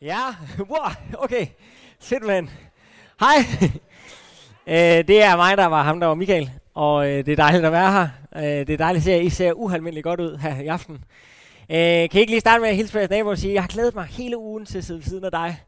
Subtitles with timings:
[0.00, 0.34] Ja,
[0.70, 1.46] wow, okay.
[1.98, 2.50] Simpelthen.
[3.20, 3.36] Hej.
[4.68, 6.50] Øh, det er mig, der var ham, der var Michael.
[6.74, 8.08] Og øh, det er dejligt at være her.
[8.36, 10.94] Øh, det er dejligt at se, at I ser ualmindeligt godt ud her i aften.
[11.70, 13.62] Øh, kan I ikke lige starte med at hilse på jeres nabo og sige, jeg
[13.62, 15.62] har glædet mig hele ugen til at sidde ved siden af dig.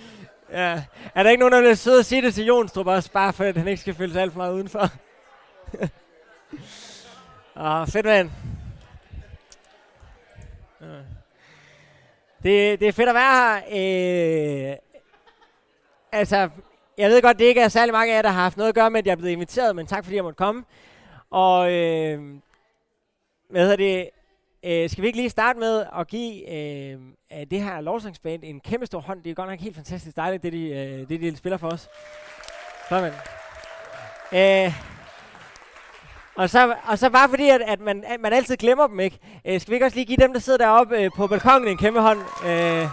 [0.52, 0.82] ja.
[1.14, 3.44] Er der ikke nogen, der vil sidde og sige det til Jonstrup også, bare for
[3.44, 4.90] at han ikke skal føle sig alt for meget udenfor?
[7.56, 8.30] Ah, fedt mand.
[12.42, 14.70] Det, det er fedt at være her.
[14.70, 14.76] Øh,
[16.12, 16.48] altså,
[16.98, 18.74] jeg ved godt, det ikke er særlig mange af jer, der har haft noget at
[18.74, 20.64] gøre med, at jeg er blevet inviteret, men tak fordi jeg måtte komme.
[21.30, 22.34] Og øh,
[23.50, 24.10] hvad hedder det?
[24.64, 26.98] Øh, skal vi ikke lige starte med at give øh,
[27.50, 29.22] det her lovsangsband en kæmpe stor hånd?
[29.22, 31.88] Det er godt nok helt fantastisk dejligt, det de, øh, det de spiller for os.
[32.88, 33.12] Sådan.
[34.32, 34.93] Øh,
[36.36, 39.18] og så, og så bare fordi, at, at, man, at man altid glemmer dem, ikke?
[39.44, 41.78] Øh, skal vi ikke også lige give dem, der sidder deroppe øh, på balkongen, en
[41.78, 42.20] kæmpe hånd?
[42.46, 42.88] Øh.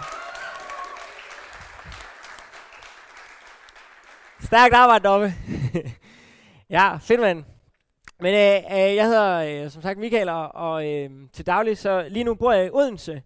[4.40, 5.34] Stærkt arbejde deroppe.
[6.70, 7.44] ja, fedt mand.
[8.20, 12.06] Men øh, øh, jeg hedder øh, som sagt Michael, og, og øh, til daglig, så
[12.08, 13.22] lige nu bor jeg i Odense.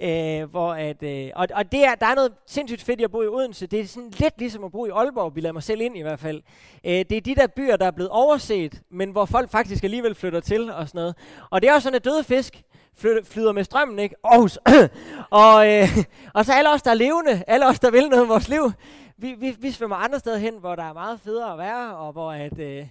[0.00, 3.10] Øh, hvor at, øh, og, og det er, der er noget sindssygt fedt i at
[3.10, 3.66] bo i Odense.
[3.66, 6.02] Det er sådan lidt ligesom at bo i Aalborg, vi lader mig selv ind i
[6.02, 6.42] hvert fald.
[6.84, 10.14] Øh, det er de der byer, der er blevet overset, men hvor folk faktisk alligevel
[10.14, 11.16] flytter til og sådan noget.
[11.50, 12.62] Og det er også sådan, at døde fisk
[12.96, 14.14] flytter, flyder med strømmen, ikke?
[14.24, 14.58] Aarhus.
[15.30, 15.88] og, øh,
[16.34, 18.72] og så alle os, der er levende, alle os, der vil noget i vores liv,
[19.16, 22.12] vi, vi, vi svømmer andre steder hen, hvor der er meget federe at være, og
[22.12, 22.86] hvor, at, øh,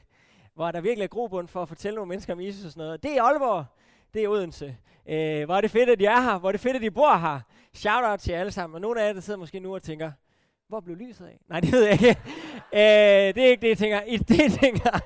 [0.56, 3.04] hvor der virkelig er grobund for at fortælle nogle mennesker om Jesus og sådan noget.
[3.04, 3.66] Det er Aalborg,
[4.14, 4.76] det er Odense.
[5.10, 6.40] Øh, hvor er det fedt, at de er her.
[6.40, 7.40] Hvor er det fedt, at de bor her.
[7.74, 8.76] Shout out til jer alle sammen.
[8.76, 10.12] Og nogle af jer, der sidder måske nu og tænker,
[10.70, 11.40] hvor blev lyset af?
[11.50, 12.10] Nej, det ved jeg ikke.
[12.74, 14.00] øh, det er ikke det, jeg tænker.
[14.30, 15.00] Det, jeg tænker,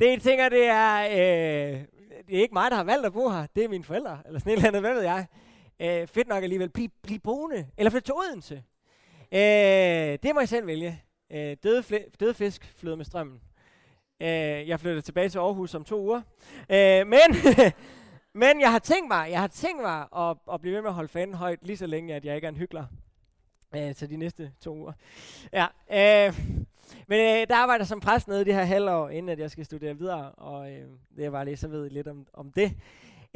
[0.00, 1.80] det, jeg tænker, det er, øh,
[2.28, 3.46] det er ikke mig, der har valgt at bo her.
[3.56, 5.26] Det er mine forældre, eller sådan et eller andet, hvad ved jeg.
[5.80, 6.68] Øh, fedt nok alligevel.
[6.68, 7.66] Bliv, bliv boende.
[7.78, 8.62] Eller flytte til Odense.
[9.32, 11.02] Øh, det må jeg selv vælge.
[11.32, 13.40] Øh, døde, fl- døde fisk flyder med strømmen.
[14.22, 14.28] Øh,
[14.68, 16.20] jeg flytter tilbage til Aarhus om to uger.
[16.70, 17.20] Øh, men
[18.36, 20.94] Men jeg har tænkt mig, jeg har tænkt mig at, at blive ved med at
[20.94, 22.84] holde fanen højt, lige så længe, at jeg ikke er en hyggelig
[23.76, 24.92] øh, til de næste to uger.
[25.52, 26.40] Ja, øh,
[27.06, 29.64] men øh, der arbejder som præst nede i det her halvår, inden at jeg skal
[29.64, 32.72] studere videre, og øh, det er bare lige så ved lidt om, om det.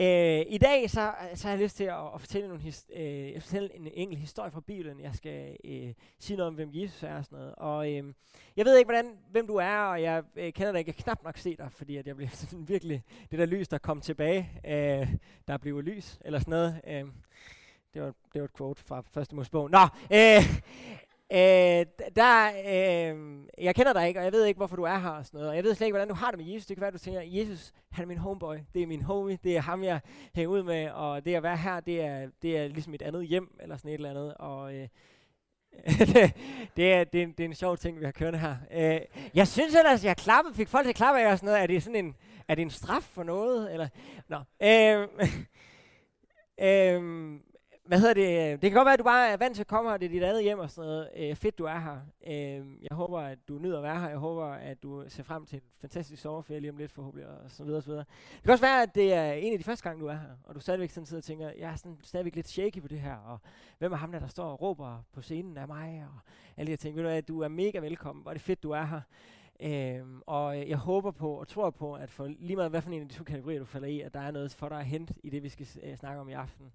[0.00, 3.41] Øh, I dag så, så har jeg lyst til at, at fortælle, nogle his, øh,
[3.41, 5.00] fortælle en enkelt historie fra Bibelen.
[5.00, 7.54] Jeg skal øh, sige noget om, hvem Jesus er og sådan noget.
[7.54, 8.14] Og øh,
[8.56, 10.88] jeg ved ikke, hvordan, hvem du er, og jeg øh, kender dig ikke.
[10.88, 13.69] Jeg kan knap nok se dig, fordi at jeg bliver sådan virkelig, det der lys,
[13.69, 15.08] der kom tilbage, øh,
[15.48, 16.81] der blev lys, eller sådan noget.
[16.87, 17.04] Øh,
[17.94, 19.70] det var, det var et quote fra første Mosebog.
[19.70, 19.82] Nå,
[20.12, 20.60] øh,
[21.33, 25.09] Øh, der, øh, jeg kender dig ikke, og jeg ved ikke, hvorfor du er her
[25.09, 25.50] og sådan noget.
[25.50, 26.66] Og jeg ved slet ikke, hvordan du har det med Jesus.
[26.66, 28.56] Det kan være, du tænker, Jesus, han er min homeboy.
[28.75, 29.38] Det er min homie.
[29.44, 30.00] Det er ham, jeg
[30.34, 30.91] hænger ud med.
[30.91, 33.91] Og det at være her, det er, det er ligesom et andet hjem, eller sådan
[33.91, 34.34] et eller andet.
[34.34, 34.88] Og øh,
[35.87, 36.34] det,
[36.77, 38.56] det, er, det, er en, det er en sjov ting, vi har kørende her.
[38.72, 39.00] Øh,
[39.34, 41.62] jeg synes ellers, jeg klappede, fik folk til at klappe af og sådan noget.
[41.62, 42.17] Er det sådan en,
[42.49, 43.72] er det en straf for noget?
[43.72, 43.88] Eller,
[44.28, 44.38] nå.
[44.62, 45.09] Øh,
[46.69, 47.41] øh,
[47.88, 48.53] hvad hedder det?
[48.53, 50.06] Øh, det kan godt være, at du bare er vant til at komme her, det
[50.06, 51.09] er dit andet hjem og sådan noget.
[51.16, 51.99] Øh, fedt, du er her.
[52.26, 54.09] Øh, jeg håber, at du nyder at være her.
[54.09, 57.50] Jeg håber, at du ser frem til en fantastisk sommerferie lige om lidt forhåbentlig, og
[57.50, 58.04] så videre og så videre.
[58.34, 60.37] Det kan også være, at det er en af de første gange, du er her,
[60.44, 63.00] og du stadigvæk sådan sidder og tænker, jeg er sådan stadigvæk lidt shaky på det
[63.00, 63.38] her, og
[63.78, 66.20] hvem er ham der, der står og råber på scenen af mig, og
[66.56, 66.97] alle de her ting.
[66.97, 69.00] Ved du at du er mega velkommen, hvor er det fedt, du er her.
[69.60, 73.03] Øhm, og jeg håber på og tror på, at for lige meget hvad for en
[73.03, 75.15] af de to kategorier, du falder i, at der er noget for dig at hente
[75.22, 76.72] i det, vi skal øh, snakke om i aften.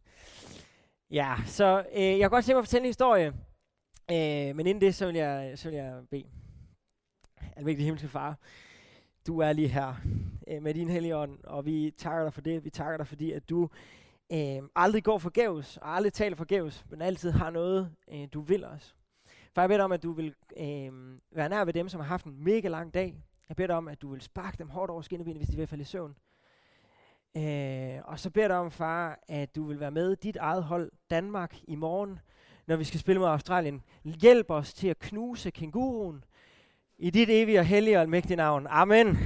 [1.14, 3.28] Ja, så øh, jeg kan godt se mig at fortælle en historie.
[4.12, 6.26] Øh, men inden det, så vil jeg, så vil jeg bede.
[7.56, 8.38] Almægtig himmelske far,
[9.28, 9.96] du er lige her
[10.48, 12.64] øh, med din hellige ånd, og vi takker dig for det.
[12.64, 13.70] Vi takker dig, fordi at du
[14.32, 18.66] øh, aldrig går forgæves, og aldrig taler forgæves, men altid har noget, øh, du vil
[18.66, 18.96] os.
[19.54, 22.08] For jeg beder dig om, at du vil øh, være nær ved dem, som har
[22.08, 23.24] haft en mega lang dag.
[23.50, 25.68] Jeg beder dig om, at du vil sparke dem hårdt over skinnebenet, hvis de vil
[25.68, 26.16] falde i søvn.
[27.38, 30.92] Øh, og så beder dig om, far, at du vil være med dit eget hold,
[31.10, 32.20] Danmark, i morgen,
[32.68, 33.84] når vi skal spille mod Australien.
[34.04, 36.24] Hjælp os til at knuse kænguruen
[36.98, 38.68] i dit evige og hellige og almægtige navn.
[38.70, 39.18] Amen.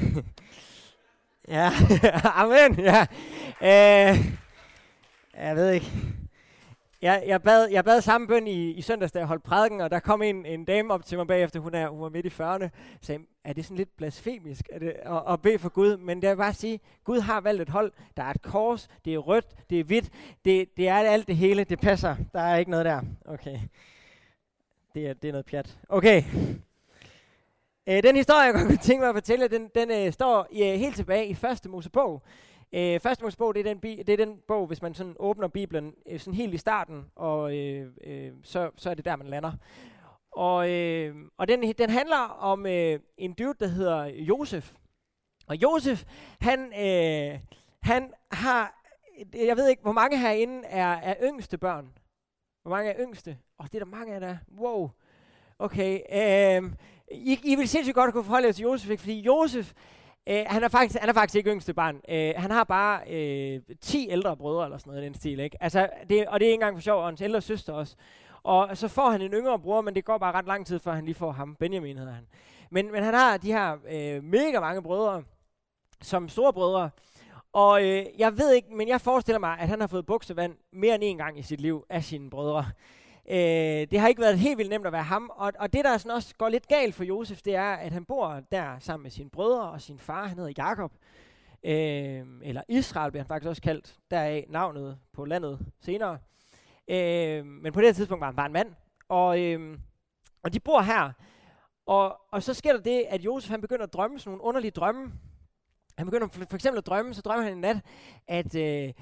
[1.47, 1.71] ja,
[2.41, 2.79] amen.
[2.79, 3.05] Ja.
[3.61, 4.17] Øh,
[5.33, 5.91] jeg ved ikke
[7.01, 9.91] jeg, jeg, bad, jeg bad samme bøn i, i søndags, da jeg holdt prædiken, og
[9.91, 12.29] der kom en, en dame op til mig bagefter, hun, er, hun var midt i
[12.29, 12.69] 40'erne,
[13.01, 15.97] sagde, er det sådan lidt blasfemisk er det, at, at bede for Gud?
[15.97, 18.87] Men det er bare at sige, Gud har valgt et hold, der er et kors,
[19.05, 20.09] det er rødt, det er hvidt,
[20.45, 23.01] det, det er alt det hele, det passer, der er ikke noget der.
[23.25, 23.59] Okay,
[24.95, 25.77] det er, det er noget pjat.
[25.89, 26.23] Okay,
[27.87, 30.63] øh, den historie, jeg godt kunne tænke mig at fortælle, den, den øh, står i,
[30.63, 32.21] helt tilbage i første Mosebog,
[32.73, 35.47] Øh, første Mosebog, det er, den bi- det er den bog, hvis man sådan åbner
[35.47, 39.27] Bibelen øh, sådan helt i starten, og øh, øh, så, så er det der, man
[39.27, 39.51] lander.
[40.37, 44.73] Og, øh, og den, den handler om øh, en dude, der hedder Josef.
[45.47, 46.03] Og Josef,
[46.41, 47.39] han, øh,
[47.81, 48.83] han har,
[49.33, 51.87] jeg ved ikke, hvor mange herinde er, er yngste børn?
[52.61, 53.31] Hvor mange er yngste?
[53.31, 54.37] Åh, oh, det er der mange af der.
[54.59, 54.89] Wow.
[55.59, 55.99] Okay.
[56.11, 56.71] Øh,
[57.11, 59.01] I, I vil sindssygt godt kunne forholde jer til Josef, ikke?
[59.01, 59.73] fordi Josef,
[60.29, 62.01] øh, han, er faktisk, han er faktisk ikke yngste barn.
[62.09, 65.39] Øh, han har bare øh, 10 ældre brødre eller sådan noget i den stil.
[65.39, 65.63] Ikke?
[65.63, 67.95] Altså, det, og det er ikke engang for sjov, og hans ældre søster også.
[68.47, 70.91] Og så får han en yngre bror, men det går bare ret lang tid, før
[70.91, 71.55] han lige får ham.
[71.55, 72.27] Benjamin hedder han.
[72.71, 75.23] Men, men han har de her øh, mega mange brødre,
[76.01, 76.89] som store brødre.
[77.53, 80.95] Og øh, jeg ved ikke, men jeg forestiller mig, at han har fået buksevand mere
[80.95, 82.65] end en gang i sit liv af sine brødre.
[83.29, 85.31] Øh, det har ikke været helt vildt nemt at være ham.
[85.35, 88.05] Og, og det, der sådan også går lidt galt for Josef, det er, at han
[88.05, 90.27] bor der sammen med sine brødre og sin far.
[90.27, 90.91] Han hedder Jakob.
[91.63, 93.95] Øh, eller Israel bliver han faktisk også kaldt.
[94.11, 96.17] Deraf navnet på landet senere.
[96.87, 98.73] Øh, men på det her tidspunkt var han bare en mand.
[99.09, 99.77] Og, øh,
[100.43, 101.11] og de bor her.
[101.85, 104.71] Og, og så sker der det, at Josef han begynder at drømme sådan nogle underlige
[104.71, 105.11] drømme.
[105.97, 107.77] Han begynder for, for eksempel at drømme, så drømmer han en nat,
[108.27, 108.93] at, øh,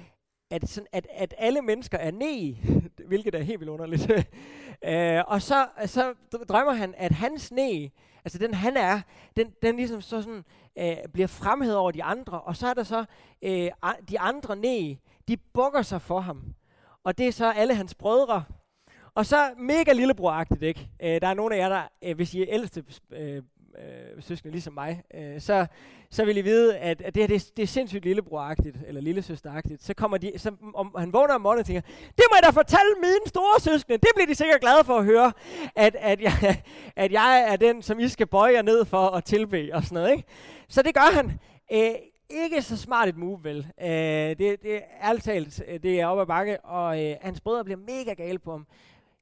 [0.50, 2.56] at, sådan, at, at alle mennesker er ne,
[3.08, 4.10] hvilket er helt vildt underligt.
[4.90, 6.14] øh, og så, så
[6.48, 7.90] drømmer han, at hans ne,
[8.24, 9.00] altså den han er,
[9.36, 10.44] den, den ligesom så sådan,
[10.78, 13.04] øh, bliver fremhævet over de andre, og så er der så
[13.42, 13.70] øh,
[14.08, 14.98] de andre ne,
[15.28, 16.54] de bukker sig for ham.
[17.06, 18.44] Og det er så alle hans brødre.
[19.14, 20.88] Og så mega lillebroragtigt, ikke?
[21.02, 23.42] Øh, der er nogle af jer, der, øh, hvis I er ældste øh, øh,
[24.20, 25.66] søskende ligesom mig, øh, så,
[26.10, 29.00] så vil I vide, at, at det her det, er, det er sindssygt lillebroragtigt, eller
[29.00, 29.82] lillesøsteragtigt.
[29.82, 31.80] Så kommer de, så, om, han vågner om morgenen og tænker,
[32.16, 33.98] det må jeg da fortælle mine store søskende.
[33.98, 35.32] Det bliver de sikkert glade for at høre,
[35.76, 36.62] at, at, jeg,
[37.04, 39.94] at jeg er den, som I skal bøje jer ned for at tilbe og sådan
[39.94, 40.10] noget.
[40.10, 40.24] Ikke?
[40.68, 41.40] Så det gør han.
[41.72, 41.94] Øh,
[42.30, 43.72] ikke så smart et move, vel.
[43.80, 47.40] Øh, det, det er ærligt talt, øh, det er op ad bakke, og øh, hans
[47.40, 48.66] brødre bliver mega gale på ham.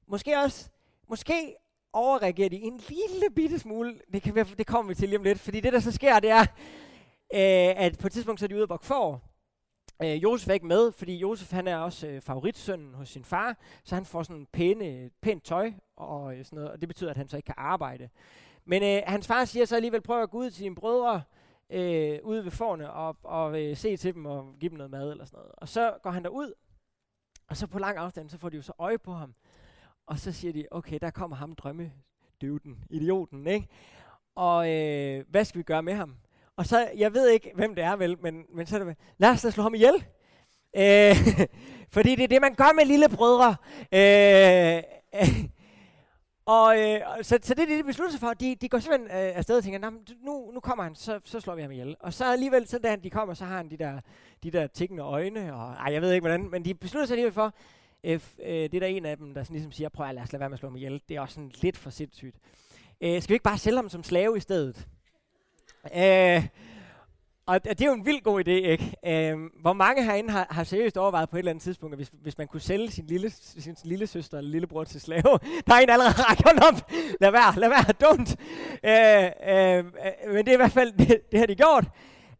[0.07, 0.71] Måske også,
[1.09, 1.57] måske
[1.93, 4.01] overreagerer de en lille bitte smule.
[4.13, 5.41] Det, kan være, det kommer vi til lige om lidt.
[5.41, 6.41] Fordi det, der så sker, det er,
[7.35, 9.23] øh, at på et tidspunkt så er de ude og bukke for.
[10.03, 13.57] Øh, Josef er ikke med, fordi Josef han er også øh, favoritsønnen hos sin far,
[13.85, 17.17] så han får sådan pæne, pænt tøj og øh, sådan noget, og det betyder, at
[17.17, 18.09] han så ikke kan arbejde.
[18.65, 21.23] Men øh, hans far siger så alligevel, prøv at gå ud til dine brødre
[21.71, 25.11] øh, ude ved forne og, og øh, se til dem og give dem noget mad
[25.11, 25.53] eller sådan noget.
[25.57, 26.53] Og så går han derud,
[27.49, 29.35] og så på lang afstand, så får de jo så øje på ham.
[30.07, 33.69] Og så siger de, okay, der kommer ham drømmedøvden, idioten, ikke?
[34.35, 36.17] Og øh, hvad skal vi gøre med ham?
[36.57, 39.31] Og så, jeg ved ikke, hvem det er vel, men, men så er det, lad
[39.31, 40.05] os da slå ham ihjel.
[40.77, 41.17] Øh,
[41.95, 43.57] fordi det er det, man gør med lille brødre.
[43.93, 44.83] Øh,
[45.21, 45.45] øh,
[46.47, 48.33] og øh, så, så det er det, de beslutter sig for.
[48.33, 49.91] De, de går simpelthen øh, afsted og tænker,
[50.25, 51.97] nu, nu kommer han, så, så slår vi ham ihjel.
[52.01, 54.01] Og så alligevel, så da han, de kommer, så har han de der,
[54.43, 55.55] de der tikkende øjne.
[55.55, 57.55] Og, ej, jeg ved ikke hvordan, men de beslutter sig alligevel for,
[58.05, 60.23] øh, øh, det er der en af dem, der sådan ligesom siger, prøv at lad
[60.23, 61.03] os lade være med at slå ham ihjel.
[61.09, 62.37] Det er også sådan lidt for sindssygt.
[63.01, 64.87] Øh, skal vi ikke bare sælge ham som slave i stedet?
[65.85, 66.47] Øh,
[67.47, 68.97] og det er jo en vild god idé, ikke?
[69.07, 72.11] Øhm, hvor mange herinde har, har seriøst overvejet på et eller andet tidspunkt, at hvis,
[72.23, 75.23] hvis man kunne sælge sin lille, sin lille søster eller lillebror til slave,
[75.67, 76.91] der er en allerede rækker op.
[77.21, 78.37] Lad være, lad være, dumt.
[78.85, 81.85] Øh, øh, men det er i hvert fald, det, det har de gjort.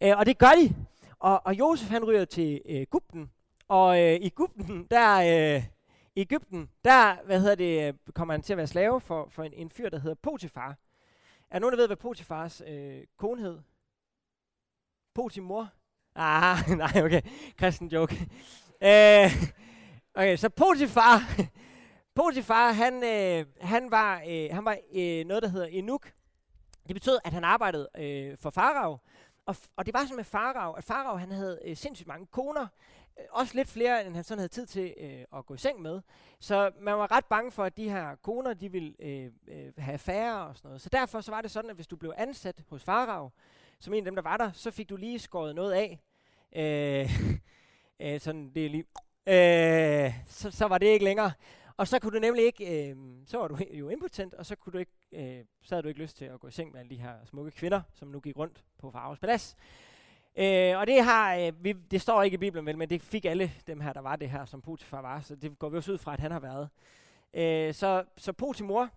[0.03, 0.75] Øh, og det gør de.
[1.19, 3.31] Og, og Josef han ryger til øh, Gubten,
[3.69, 5.57] Og øh, i Gubten, der...
[5.57, 5.65] Øh,
[6.17, 9.43] i Ægypten, der hvad hedder det, øh, kommer han til at være slave for, for
[9.43, 10.77] en, en fyr, der hedder Potifar.
[11.51, 13.59] Er nogen, der ved, hvad Potifars øh, kone hed?
[15.15, 15.69] Potimor?
[16.15, 17.23] Ah, nej, okay.
[17.57, 18.15] Kristen joke.
[18.83, 19.31] Øh,
[20.15, 21.21] okay, så Potifar,
[22.15, 26.13] Potifar, han, øh, han var, øh, han var øh, noget, der hedder Enuk.
[26.87, 28.99] Det betød, at han arbejdede øh, for Farao.
[29.47, 32.67] Og, og det var sådan med Farao, at Farao han havde øh, sindssygt mange koner.
[33.19, 35.83] Øh, også lidt flere, end han sådan havde tid til øh, at gå i seng
[35.83, 36.01] med.
[36.41, 39.99] Så man var ret bange for, at de her koner, de ville øh, øh, have
[39.99, 40.81] færre og sådan noget.
[40.81, 43.31] Så derfor så var det sådan, at hvis du blev ansat hos Farao,
[43.81, 46.01] som en af dem, der var der, så fik du lige skåret noget af.
[46.57, 47.11] Øh,
[48.13, 48.85] øh, sådan, det er lige...
[49.27, 51.33] Øh, så, så var det ikke længere.
[51.77, 54.73] Og så kunne du nemlig ikke, øh, så var du jo impotent, og så, kunne
[54.73, 56.91] du ikke, øh, så havde du ikke lyst til at gå i seng med alle
[56.91, 59.57] de her smukke kvinder, som nu gik rundt på Farves Palads.
[60.37, 63.25] Øh, og det har, øh, vi, det står ikke i Bibelen vel, men det fik
[63.25, 65.93] alle dem her, der var det her, som Potifar var, så det går vi også
[65.93, 66.69] ud fra, at han har været.
[67.35, 68.91] Øh, så, så Potimor,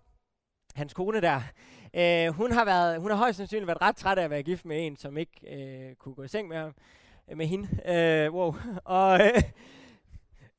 [0.77, 1.41] hans kone der,
[1.93, 4.65] øh, hun, har været, hun har højst sandsynligt været ret træt af at være gift
[4.65, 6.75] med en, som ikke øh, kunne gå i seng med ham,
[7.35, 7.67] med hende.
[7.85, 8.55] Øh, wow.
[8.85, 9.41] Og, øh,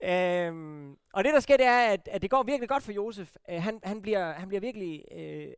[0.02, 3.36] Øhm, og det der sker, det er, at, at det går virkelig godt for Josef.
[3.50, 5.52] Øh, han, han, bliver, han bliver virkelig øh,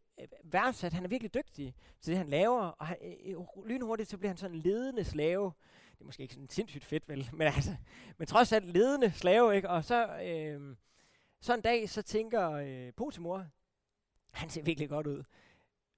[0.44, 0.92] værdsat.
[0.92, 2.60] Han er virkelig dygtig til det, han laver.
[2.60, 5.52] Og han, øh, øh lynhurtigt så bliver han sådan en ledende slave.
[5.92, 7.28] det er måske ikke sådan sindssygt fedt, vel?
[7.32, 7.76] Men altså,
[8.18, 9.70] men trods alt ledende slave, ikke?
[9.70, 10.76] Og så, øh,
[11.40, 13.46] så en dag, så tænker øh, Potemor,
[14.32, 15.22] han ser virkelig godt ud.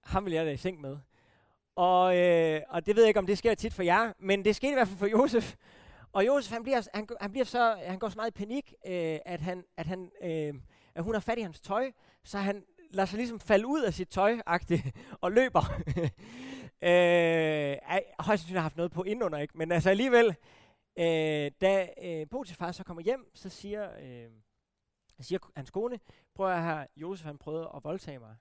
[0.05, 0.97] Ham vil jeg da i seng med.
[1.77, 4.57] Og, øh, og det ved jeg ikke, om det sker tit for jer, men det
[4.57, 5.57] skete i hvert fald for Josef.
[6.13, 9.19] Og Josef, han bliver, han, han bliver så, han går så meget i panik, øh,
[9.25, 10.55] at, han, at, han, øh,
[10.95, 11.93] at hun har fat i hans tøj,
[12.25, 14.39] så han lader sig ligesom falde ud af sit tøj
[15.21, 15.63] og løber.
[16.89, 17.77] øh,
[18.19, 19.59] højst sandsynligt har haft noget på indenunder, ikke?
[19.59, 20.37] Men altså alligevel,
[20.99, 24.31] øh, da øh, Potifar så kommer hjem, så siger, øh,
[25.21, 26.01] siger hans kone,
[26.35, 28.37] prøv at have Josef han prøvede at voldtage mig.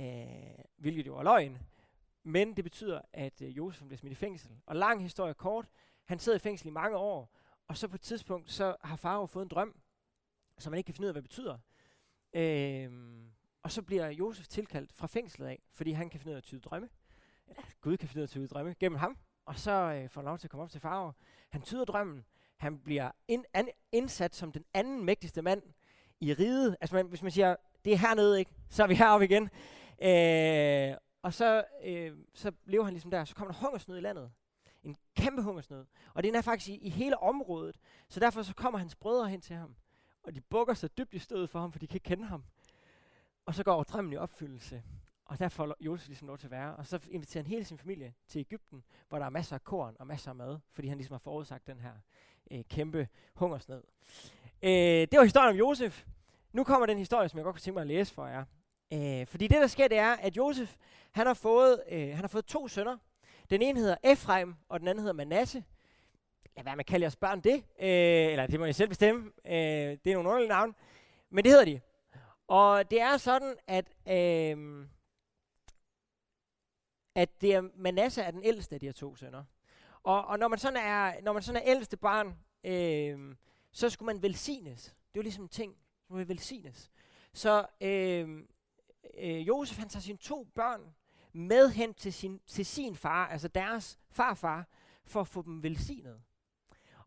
[0.00, 1.58] Øh, hvilket jo var løgn.
[2.22, 4.50] Men det betyder, at øh, Josef bliver smidt i fængsel.
[4.66, 5.70] Og lang historie kort,
[6.04, 7.36] han sidder i fængsel i mange år,
[7.68, 9.80] og så på et tidspunkt, så har far fået en drøm,
[10.58, 11.58] som man ikke kan finde ud af, hvad det betyder.
[12.32, 12.90] Øh,
[13.62, 16.44] og så bliver Josef tilkaldt fra fængslet af, fordi han kan finde ud af at
[16.44, 16.88] tyde drømme.
[17.46, 19.18] Eller Gud kan finde ud af at tyde drømme gennem ham.
[19.44, 21.14] Og så øh, får han lov til at komme op til far.
[21.48, 22.24] Han tyder drømmen.
[22.56, 25.62] Han bliver ind, an, indsat som den anden mægtigste mand
[26.20, 26.76] i riget.
[26.80, 28.50] Altså man, hvis man siger, det er hernede, ikke?
[28.68, 29.50] så er vi heroppe igen.
[30.02, 33.24] Øh, og så, øh, så lever han ligesom der.
[33.24, 34.30] Så kommer der hungersnød i landet.
[34.82, 35.84] En kæmpe hungersnød.
[36.14, 37.76] Og den er faktisk i, i hele området.
[38.08, 39.74] Så derfor så kommer hans brødre hen til ham.
[40.22, 42.44] Og de bukker sig dybt i stødet for ham, for de kan ikke kende ham.
[43.46, 44.82] Og så går drømmen i opfyldelse.
[45.24, 46.76] Og der får Josef ligesom lov til at være.
[46.76, 49.96] Og så inviterer han hele sin familie til Ægypten, hvor der er masser af korn
[49.98, 51.92] og masser af mad, fordi han ligesom har forudsagt den her
[52.50, 53.82] øh, kæmpe hungersnød.
[54.62, 56.04] Øh, det var historien om Josef.
[56.52, 58.44] Nu kommer den historie, som jeg godt kunne tænke mig at læse for jer.
[58.92, 60.76] Øh, fordi det, der sker, det er, at Josef,
[61.10, 62.96] han har fået, øh, han har fået to sønner.
[63.50, 65.64] Den ene hedder Efraim, og den anden hedder Manasse.
[66.56, 67.54] Lad være med at kalde jeres børn det.
[67.80, 69.30] Øh, eller det må I selv bestemme.
[69.44, 70.74] Øh, det er nogle underlige navn.
[71.30, 71.80] Men det hedder de.
[72.48, 74.86] Og det er sådan, at, øh,
[77.14, 79.44] at det er Manasse er den ældste af de her to sønner.
[80.02, 83.34] Og, og når man sådan er, når man sådan er ældste barn, øh,
[83.78, 84.96] så skulle man velsignes.
[85.14, 86.90] Det er ligesom en ting, som vil velsignes.
[87.32, 88.44] Så øh,
[89.18, 90.80] øh, Josef han tager sine to børn
[91.32, 94.68] med hen til sin, til sin far, altså deres farfar,
[95.04, 96.20] for at få dem velsignet.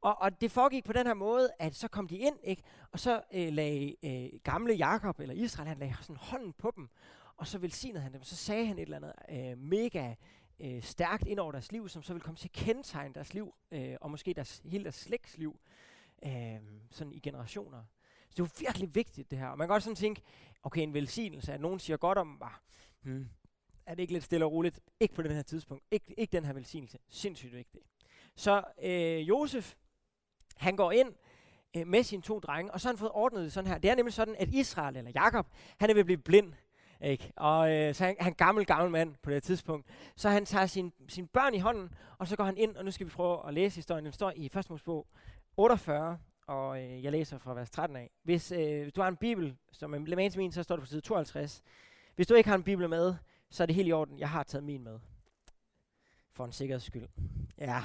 [0.02, 2.64] Og, og det foregik på den her måde, at så kom de ind, ikke?
[2.92, 6.90] og så øh, lagde øh, gamle Jakob eller Israel, han lagde sådan hånden på dem,
[7.38, 10.16] og så velsignede han dem, og så sagde han et eller andet øh, mega
[10.60, 13.56] øh, stærkt ind over deres liv, som så ville komme til at kendetegne deres liv,
[13.72, 15.60] øh, og måske deres, hele deres slægtsliv,
[16.26, 16.62] øh,
[16.92, 17.84] sådan i generationer.
[18.30, 19.48] Så det var virkelig vigtigt det her.
[19.48, 20.22] Og man kan godt sådan tænke,
[20.64, 22.52] okay, en velsignelse, at nogen siger godt om mig,
[23.02, 23.30] hmm,
[23.86, 24.80] er det ikke lidt stille og roligt?
[25.00, 25.84] Ikke på den her tidspunkt.
[25.96, 26.98] Ik- ikke den her velsignelse.
[27.10, 27.84] Sindssygt vigtigt.
[28.36, 29.74] Så øh, Josef,
[30.58, 31.14] han går ind
[31.78, 33.78] øh, med sine to drenge, og så har han fået ordnet det sådan her.
[33.78, 35.48] Det er nemlig sådan, at Israel, eller Jakob,
[35.78, 36.54] han er ved at blive blind.
[37.04, 37.32] Ikke?
[37.36, 39.88] Og øh, så han, han en gammel, gammel mand på det tidspunkt.
[40.16, 42.92] Så han tager sin, sin børn i hånden, og så går han ind, og nu
[42.92, 44.06] skal vi prøve at læse historien.
[44.06, 44.70] Den står i 1.
[44.70, 45.08] Mosebog
[45.58, 48.12] 48, og øh, jeg læser fra vers 13 af.
[48.24, 50.88] Hvis øh, du har en bibel, som er med til min, så står det på
[50.88, 51.64] side 52.
[52.16, 53.16] Hvis du ikke har en bibel med,
[53.50, 54.20] så er det helt i orden.
[54.20, 55.00] Jeg har taget min med.
[56.34, 57.08] For en sikkerheds skyld.
[57.58, 57.84] Ja,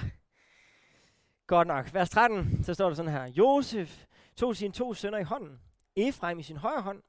[1.46, 1.94] Godt nok.
[1.94, 3.24] Vers 13, så står der sådan her.
[3.24, 4.06] Josef
[4.36, 5.60] tog sine to sønner i hånden,
[5.96, 7.02] Efraim i sin højre hånd,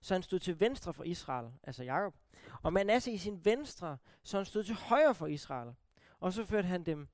[0.00, 2.14] så han stod til venstre for Israel, altså Jakob,
[2.62, 5.74] og Manasse i sin venstre, så han stod til højre for Israel.
[6.20, 7.08] Og så førte han dem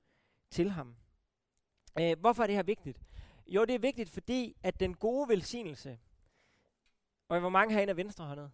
[0.51, 0.97] til ham.
[1.99, 3.01] Øh, hvorfor er det her vigtigt?
[3.47, 5.99] Jo, det er vigtigt, fordi at den gode velsignelse,
[7.29, 8.51] og hvor mange herinde er venstrehåndet?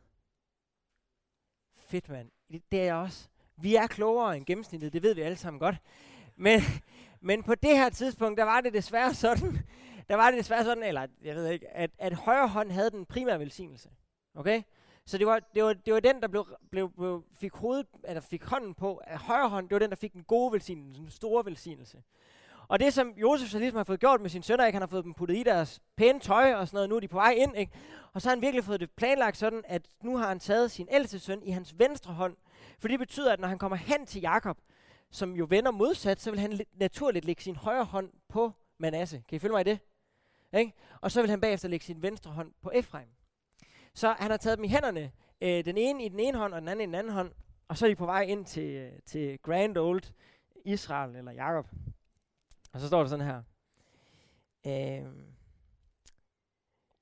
[1.79, 2.31] Fedt, mand.
[2.53, 3.29] Det, det er jeg også.
[3.57, 5.77] Vi er klogere end gennemsnittet, det ved vi alle sammen godt.
[6.37, 6.61] Men,
[7.21, 9.59] men på det her tidspunkt, der var det desværre sådan,
[10.09, 13.07] der var det desværre sådan, eller jeg ved ikke, at, at højre hånd havde den
[13.07, 13.91] primære velsignelse.
[14.35, 14.63] Okay?
[15.07, 18.21] Så det var, det var, det var den, der blev, blev, blev, fik, hovedet, eller
[18.21, 21.11] fik hånden på, at højre hånd, det var den, der fik den gode velsignelse, den
[21.11, 22.03] store velsignelse.
[22.69, 24.77] Og det, som Josef så ligesom har fået gjort med sine sønner, ikke?
[24.77, 27.09] han har fået dem puttet i deres pæne tøj og sådan noget, nu er de
[27.09, 27.73] på vej ind, ikke?
[28.13, 30.89] og så har han virkelig fået det planlagt sådan, at nu har han taget sin
[30.91, 32.37] ældste søn i hans venstre hånd,
[32.79, 34.59] for det betyder, at når han kommer hen til Jakob,
[35.11, 39.23] som jo vender modsat, så vil han naturligt lægge sin højre hånd på Manasse.
[39.29, 39.79] Kan I følge mig i det?
[40.53, 40.73] Ikke?
[41.01, 43.09] Og så vil han bagefter lægge sin venstre hånd på Efraim.
[43.95, 46.61] Så han har taget dem i hænderne, øh, den ene i den ene hånd, og
[46.61, 47.33] den anden i den anden hånd,
[47.69, 50.03] og så er de på vej ind til, øh, til Grand Old
[50.65, 51.67] Israel, eller Jakob.
[52.77, 53.43] Og så står der sådan her.
[54.67, 55.13] Øh,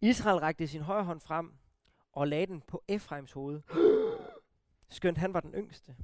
[0.01, 1.55] Israel rakte sin højre hånd frem,
[2.13, 3.63] og lagde den på Efraims hoved,
[4.89, 5.97] skønt han var den yngste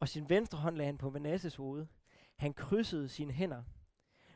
[0.00, 1.86] og sin venstre hånd lagde han på Manasses hoved.
[2.36, 3.62] Han krydsede sine hænder.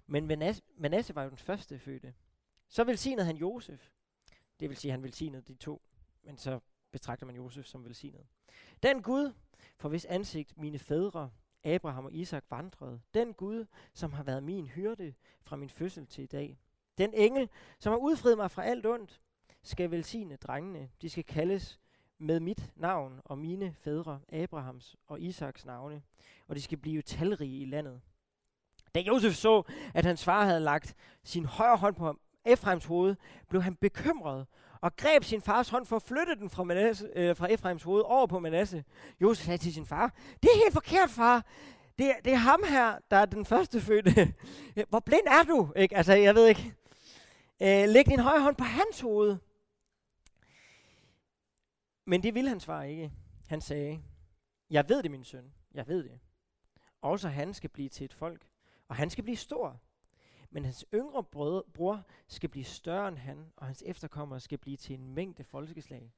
[0.06, 2.14] Men Manasse, Manasse var jo den første fødte.
[2.68, 3.90] Så velsignede han Josef.
[4.60, 5.82] Det vil sige, at han velsignede de to.
[6.22, 6.60] Men så
[6.90, 8.26] betragter man Josef som velsignet.
[8.82, 9.32] Den Gud,
[9.76, 11.30] for hvis ansigt mine fædre
[11.64, 13.00] Abraham og Isak vandrede.
[13.14, 16.58] Den Gud, som har været min hyrde fra min fødsel til i dag.
[16.98, 19.20] Den engel, som har udfriet mig fra alt ondt,
[19.62, 20.90] skal velsigne drengene.
[21.02, 21.80] De skal kaldes
[22.18, 26.02] med mit navn og mine fædre, Abrahams og Isaks navne,
[26.48, 28.00] og de skal blive talrige i landet.
[28.94, 29.62] Da Josef så,
[29.94, 33.16] at hans far havde lagt sin højre hånd på Efraims hoved,
[33.48, 34.46] blev han bekymret
[34.82, 38.02] og greb sin fars hånd for at flytte den fra, Manasse, øh, fra Efraims hoved
[38.02, 38.84] over på Manasse.
[39.20, 41.46] Josef sagde til sin far, det er helt forkert, far.
[41.98, 44.34] Det, det er ham her, der er den første fødte.
[44.90, 45.72] Hvor blind er du?
[45.76, 45.96] Ikke?
[45.96, 46.74] Altså, jeg ved ikke.
[47.62, 49.36] Øh, læg din højre hånd på hans hoved.
[52.06, 53.12] Men det ville hans far ikke.
[53.48, 54.02] Han sagde,
[54.70, 55.52] jeg ved det, min søn.
[55.74, 56.20] Jeg ved det.
[57.02, 58.46] Også han skal blive til et folk,
[58.88, 59.80] og han skal blive stor.
[60.54, 64.76] Men hans yngre brød, bror skal blive større end han, og hans efterkommere skal blive
[64.76, 66.12] til en mængde folkeslag.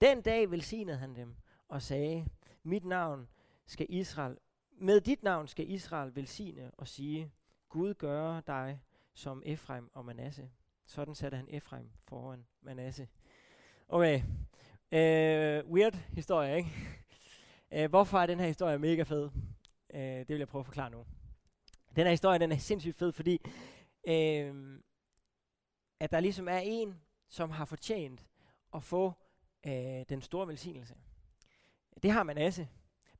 [0.00, 1.34] Den dag velsignede han dem
[1.68, 2.26] og sagde,
[2.62, 3.28] mit navn
[3.66, 4.38] skal Israel,
[4.70, 7.32] med dit navn skal Israel velsigne og sige,
[7.68, 8.80] Gud gør dig
[9.14, 10.50] som Efraim og Manasse.
[10.86, 13.08] Sådan satte han Efraim foran Manasse.
[13.88, 14.22] Okay,
[14.92, 16.70] uh, weird historie, ikke?
[17.76, 19.24] Uh, hvorfor er den her historie mega fed?
[19.94, 21.04] Uh, det vil jeg prøve at forklare nu.
[21.96, 23.40] Den her historie, den er sindssygt fed, fordi
[24.06, 24.80] øh,
[26.00, 28.26] at der ligesom er en, som har fortjent
[28.74, 29.12] at få
[29.66, 30.94] øh, den store velsignelse.
[32.02, 32.68] Det har Manasse.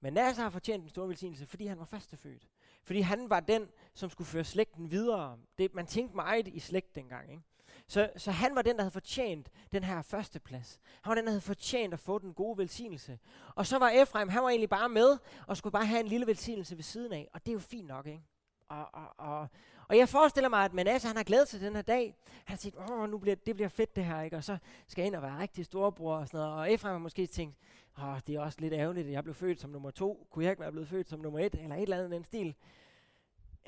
[0.01, 2.49] Manasse har fortjent den store velsignelse, fordi han var førstefødt.
[2.83, 5.39] Fordi han var den, som skulle føre slægten videre.
[5.59, 7.31] Det, man tænkte meget i slægt dengang.
[7.31, 7.43] Ikke?
[7.87, 10.81] Så, så han var den, der havde fortjent den her første plads.
[11.03, 13.19] Han var den, der havde fortjent at få den gode velsignelse.
[13.55, 16.27] Og så var Efraim, han var egentlig bare med, og skulle bare have en lille
[16.27, 17.29] velsignelse ved siden af.
[17.35, 18.23] Og det er jo fint nok, ikke?
[18.69, 19.49] Og, og, og,
[19.89, 22.17] og jeg forestiller mig, at Manasse, han har glædet sig til den her dag.
[22.45, 24.37] Han har tænkt, åh, nu bliver, det bliver fedt det her, ikke?
[24.37, 26.55] Og så skal jeg ind og være rigtig storebror og sådan noget.
[26.55, 27.57] Og Efraim har måske tænkt,
[27.99, 30.27] åh, det er også lidt ærgerligt, at jeg blev født som nummer to.
[30.31, 31.55] Kunne jeg ikke være blevet født som nummer et?
[31.55, 32.55] Eller et eller andet den stil.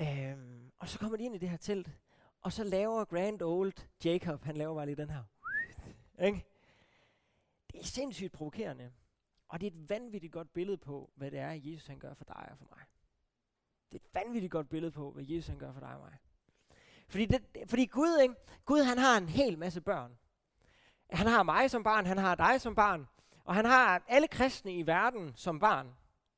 [0.01, 1.89] Øhm, og så kommer de ind i det her telt.
[2.41, 3.73] Og så laver Grand Old
[4.05, 5.23] Jacob, han laver bare lige den her.
[6.25, 6.45] Ikke?
[7.71, 8.91] Det er sindssygt provokerende.
[9.47, 12.25] Og det er et vanvittigt godt billede på, hvad det er, Jesus han gør for
[12.25, 12.88] dig og for mig.
[13.91, 16.17] Det er et vanvittigt godt billede på, hvad Jesus han gør for dig og mig.
[17.07, 18.35] Fordi, det, fordi Gud, ikke?
[18.65, 20.17] Gud han har en hel masse børn.
[21.09, 23.07] Han har mig som barn, han har dig som barn,
[23.43, 25.95] og han har alle kristne i verden som barn.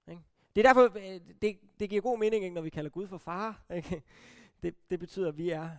[0.07, 0.21] Ikke?
[0.55, 3.17] Det er derfor, øh, det, det giver god mening, ikke, når vi kalder Gud for
[3.17, 3.61] far.
[3.75, 4.03] Ikke?
[4.63, 5.69] Det, det betyder, at vi er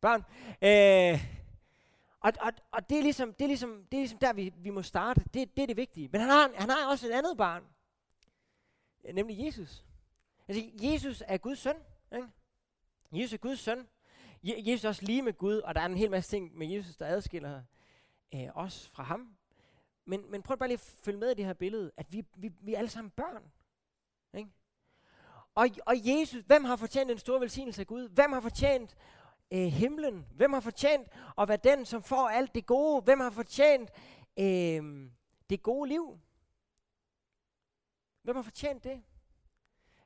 [0.00, 0.24] børn.
[0.62, 1.20] Øh,
[2.20, 4.70] og, og, og det, er ligesom, det, er ligesom, det er ligesom der, vi, vi
[4.70, 5.20] må starte.
[5.34, 6.08] Det, det er det vigtige.
[6.12, 7.64] Men han har, han har også et andet barn.
[9.14, 9.85] Nemlig Jesus.
[10.48, 11.76] Altså, Jesus er Guds søn.
[12.12, 12.28] Ikke?
[13.12, 13.88] Jesus er Guds søn.
[14.42, 16.66] Je, Jesus er også lige med Gud, og der er en hel masse ting med
[16.66, 17.62] Jesus, der adskiller
[18.34, 19.36] øh, os fra ham.
[20.04, 22.52] Men, men prøv bare lige at følge med i det her billede, at vi, vi,
[22.60, 23.52] vi er alle sammen børn.
[24.34, 24.50] Ikke?
[25.54, 28.08] Og, og Jesus, hvem har fortjent den store velsignelse af Gud?
[28.08, 28.96] Hvem har fortjent
[29.50, 30.26] øh, himlen?
[30.32, 33.02] Hvem har fortjent at være den, som får alt det gode?
[33.02, 33.90] Hvem har fortjent
[34.38, 35.10] øh,
[35.50, 36.20] det gode liv?
[38.22, 39.02] Hvem har fortjent det?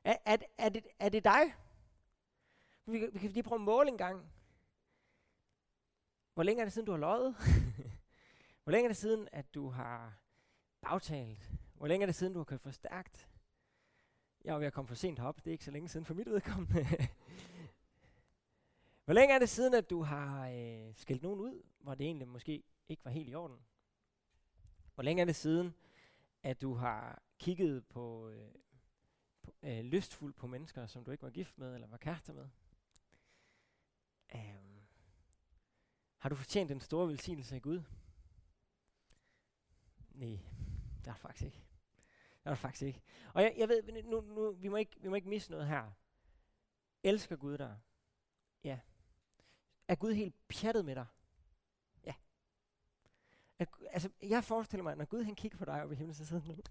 [0.03, 1.55] Er, er, er, det, er det dig?
[2.85, 4.31] Vi, vi kan lige prøve at måle en gang.
[6.33, 7.35] Hvor længe er det siden, du har løjet?
[8.63, 10.13] Hvor længe er det siden, at du har
[10.81, 11.51] bagtalt?
[11.73, 13.29] Hvor længe er det siden, du har kørt for stærkt?
[14.45, 15.37] Jeg var ved at komme for sent herop.
[15.37, 16.85] Det er ikke så længe siden for mit vedkommende.
[19.05, 22.27] Hvor længe er det siden, at du har øh, skældt nogen ud, hvor det egentlig
[22.27, 23.57] måske ikke var helt i orden?
[24.95, 25.75] Hvor længe er det siden,
[26.43, 28.70] at du har kigget på, øh, på
[29.63, 32.49] øh, lystfuldt på mennesker, som du ikke var gift med eller var kærester med?
[34.33, 34.81] Um,
[36.17, 37.81] har du fortjent den store velsignelse af Gud?
[40.09, 40.39] Nej,
[40.97, 41.57] det har du faktisk ikke.
[42.33, 43.01] Det har du faktisk ikke.
[43.33, 45.91] Og jeg, jeg ved, nu, nu, vi, må ikke, vi må ikke misse noget her.
[47.03, 47.79] Elsker Gud dig?
[48.63, 48.79] Ja.
[49.87, 51.05] Er Gud helt pjattet med dig?
[52.03, 52.13] Ja.
[53.59, 56.15] Er, altså, jeg forestiller mig, at når Gud han kigger på dig oppe i himlen,
[56.15, 56.61] så sidder han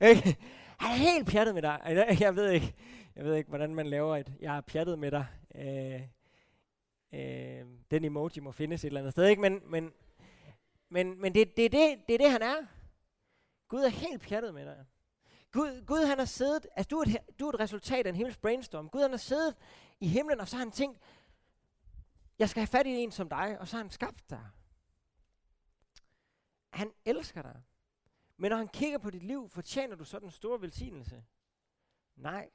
[0.00, 0.36] ikke?
[0.78, 1.80] Han er helt pjattet med dig.
[2.20, 2.74] Jeg ved ikke,
[3.16, 5.26] jeg ved ikke hvordan man laver et, jeg er pjattet med dig.
[5.54, 6.02] Øh,
[7.20, 9.42] øh, den emoji må findes et eller andet sted, ikke?
[9.42, 9.92] Men, men,
[10.88, 12.56] men, men det, det, det, det er det, han er.
[13.68, 14.84] Gud er helt pjattet med dig.
[15.52, 18.16] Gud, Gud han har siddet, altså du er, et, du er et resultat af en
[18.16, 18.88] himmelsk brainstorm.
[18.88, 19.56] Gud han har siddet
[20.00, 20.98] i himlen, og så har han tænkt,
[22.38, 24.46] jeg skal have fat i en som dig, og så har han skabt dig.
[26.70, 27.62] Han elsker dig.
[28.36, 31.24] Men når han kigger på dit liv, fortjener du så den store velsignelse?
[32.16, 32.50] Nej.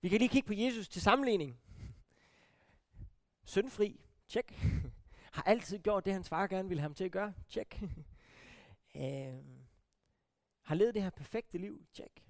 [0.00, 1.60] Vi kan lige kigge på Jesus til sammenligning.
[3.44, 4.52] Søndfri, tjek.
[5.32, 7.82] Har altid gjort det, hans far gerne ville have ham til at gøre, tjek.
[8.96, 9.66] øhm,
[10.62, 12.24] har levet det her perfekte liv, tjek.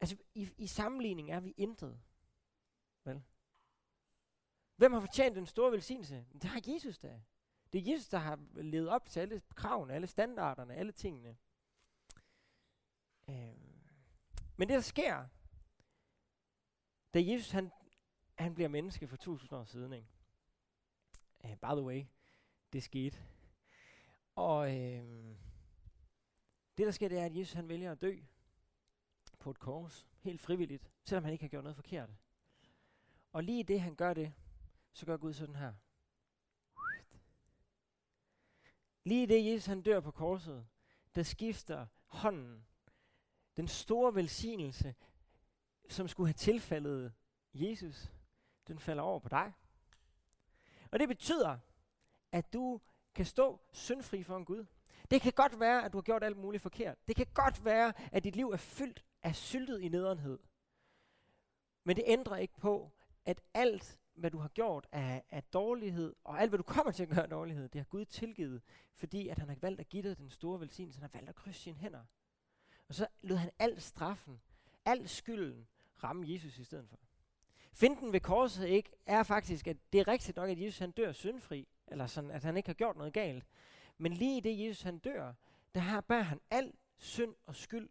[0.00, 2.00] Altså, i, i sammenligning er vi intet.
[3.04, 3.22] Vel?
[4.76, 6.26] Hvem har fortjent den store velsignelse?
[6.32, 7.20] Det har Jesus da.
[7.72, 11.36] Det er Jesus, der har levet op til alle kravene, alle standarderne, alle tingene.
[13.28, 13.56] Øh.
[14.56, 15.26] Men det, der sker,
[17.14, 17.72] da Jesus han,
[18.38, 20.08] han bliver menneske for tusind år siden, ikke?
[21.44, 22.04] Uh, by the way,
[22.72, 23.18] det skete.
[24.34, 25.36] Og øh,
[26.78, 28.18] det, der sker, det er, at Jesus han vælger at dø
[29.38, 32.10] på et kors, helt frivilligt, selvom han ikke har gjort noget forkert.
[33.32, 34.34] Og lige det, han gør det,
[34.92, 35.74] så gør Gud sådan her.
[39.06, 40.66] Lige det, Jesus han dør på korset,
[41.14, 42.66] der skifter hånden,
[43.56, 44.94] den store velsignelse,
[45.88, 47.12] som skulle have tilfaldet
[47.54, 48.12] Jesus,
[48.68, 49.52] den falder over på dig.
[50.92, 51.58] Og det betyder,
[52.32, 52.80] at du
[53.14, 54.66] kan stå syndfri for en Gud.
[55.10, 57.08] Det kan godt være, at du har gjort alt muligt forkert.
[57.08, 60.38] Det kan godt være, at dit liv er fyldt af syltet i nederenhed.
[61.84, 62.92] Men det ændrer ikke på,
[63.24, 67.02] at alt, hvad du har gjort af, af dårlighed, og alt, hvad du kommer til
[67.02, 68.62] at gøre af dårlighed, det har Gud tilgivet,
[68.94, 71.00] fordi at han har valgt at give dig den store velsignelse.
[71.00, 72.04] Han har valgt at krydse sine hænder.
[72.88, 74.40] Og så lod han al straffen,
[74.84, 75.66] al skylden,
[76.04, 76.98] ramme Jesus i stedet for.
[77.72, 81.12] Finden ved korset ikke er faktisk, at det er rigtigt nok, at Jesus han dør
[81.12, 83.46] syndfri, eller sådan, at han ikke har gjort noget galt.
[83.98, 85.32] Men lige i det Jesus han dør,
[85.74, 87.88] der har bærer han al synd og skyld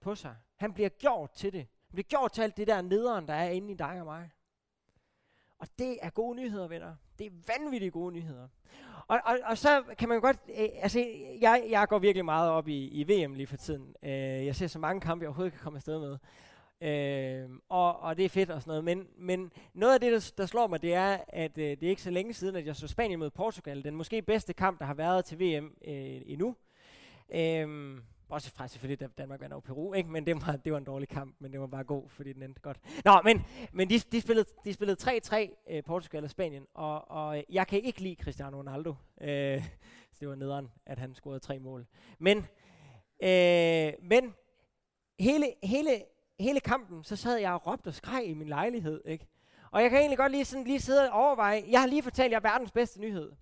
[0.00, 0.36] på sig.
[0.56, 1.60] Han bliver gjort til det.
[1.60, 4.30] Han bliver gjort til alt det der nederen, der er inde i dig og mig.
[5.60, 6.94] Og det er gode nyheder, venner.
[7.18, 8.48] Det er vanvittigt gode nyheder.
[9.08, 11.06] Og, og, og så kan man godt, øh, altså
[11.40, 13.94] jeg, jeg går virkelig meget op i, i VM lige for tiden.
[14.02, 14.10] Øh,
[14.46, 16.18] jeg ser så mange kampe, jeg overhovedet kan komme afsted med.
[16.82, 18.84] Øh, og, og det er fedt og sådan noget.
[18.84, 21.90] Men, men noget af det, der, der slår mig, det er, at øh, det er
[21.90, 23.84] ikke så længe siden, at jeg så Spanien mod Portugal.
[23.84, 26.56] Den måske bedste kamp, der har været til VM øh, endnu.
[27.34, 27.98] Øh,
[28.30, 30.10] også fra selvfølgelig, da Danmark vandt over Peru, ikke?
[30.10, 32.42] men det var, det var en dårlig kamp, men det var bare god, fordi den
[32.42, 32.80] endte godt.
[33.04, 35.36] Nå, men, men de, de spillede, de spillede 3-3,
[35.70, 38.94] øh, Portugal og Spanien, og, og øh, jeg kan ikke lide Cristiano Ronaldo.
[39.20, 39.62] Øh,
[40.12, 41.86] så det var nederen, at han scorede tre mål.
[42.18, 42.36] Men,
[43.22, 44.34] øh, men
[45.18, 46.02] hele, hele
[46.40, 49.26] hele kampen, så sad jeg og råbte og skreg i min lejlighed, ikke?
[49.70, 52.32] Og jeg kan egentlig godt lige, sådan, lige sidde og overveje, jeg har lige fortalt
[52.32, 53.32] jer verdens bedste nyhed.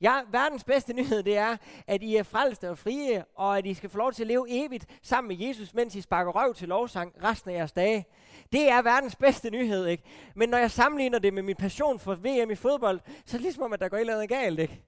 [0.00, 1.56] Ja, verdens bedste nyhed, det er,
[1.86, 4.46] at I er frelste og frie, og at I skal få lov til at leve
[4.48, 8.06] evigt sammen med Jesus, mens I sparker røv til lovsang resten af jeres dage.
[8.52, 10.02] Det er verdens bedste nyhed, ikke?
[10.34, 13.40] Men når jeg sammenligner det med min passion for VM i fodbold, så er det
[13.40, 14.82] ligesom at der går et eller andet galt, ikke?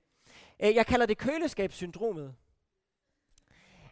[0.63, 2.35] Øh, jeg kalder det køleskabssyndromet.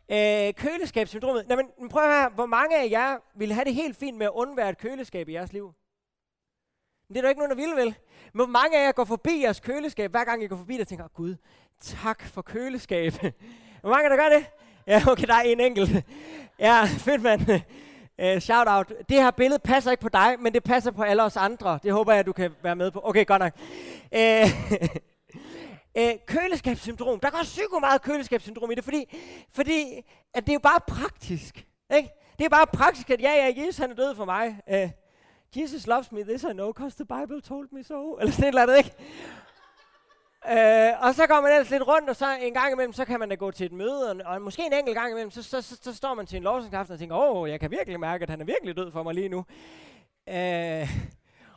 [0.09, 1.49] Øh, køleskabssyndromet.
[1.49, 4.27] Nå, men prøv at høre, hvor mange af jer ville have det helt fint med
[4.27, 5.75] at undvære et køleskab i jeres liv?
[7.09, 7.97] Men det er der ikke nogen, der vil, vel?
[8.33, 11.09] Hvor mange af jer går forbi jeres køleskab, hver gang I går forbi der tænker,
[11.09, 11.37] Gud,
[11.81, 13.13] tak for køleskab.
[13.81, 14.47] hvor mange der gør det?
[14.87, 16.05] Ja, okay, der er en enkelt.
[16.59, 17.41] Ja, fedt mand.
[18.23, 18.93] Uh, shout out.
[19.09, 21.79] Det her billede passer ikke på dig, men det passer på alle os andre.
[21.83, 23.01] Det håber jeg, du kan være med på.
[23.05, 23.53] Okay, godt nok.
[24.13, 24.21] Uh,
[25.99, 27.21] øh, køleskabssyndrom.
[27.21, 29.17] Der går psyko meget køleskabssyndrom i det, fordi,
[29.55, 30.03] fordi
[30.35, 31.67] at det er jo bare praktisk.
[31.97, 32.11] Ikke?
[32.39, 34.61] Det er bare praktisk, at ja, ja, Jesus han er død for mig.
[34.71, 34.91] Øh,
[35.57, 38.17] Jesus loves me, this I know, because the Bible told me so.
[38.17, 38.95] Eller sådan et eller andet, ikke?
[40.47, 43.21] Uh, og så går man ellers lidt rundt, og så en gang imellem, så kan
[43.21, 45.63] man da gå til et møde, og, og måske en enkelt gang imellem, så, så,
[45.63, 48.23] så, så står man til en lovsangsaften og tænker, åh, oh, jeg kan virkelig mærke,
[48.23, 49.39] at han er virkelig død for mig lige nu.
[50.27, 50.89] Uh,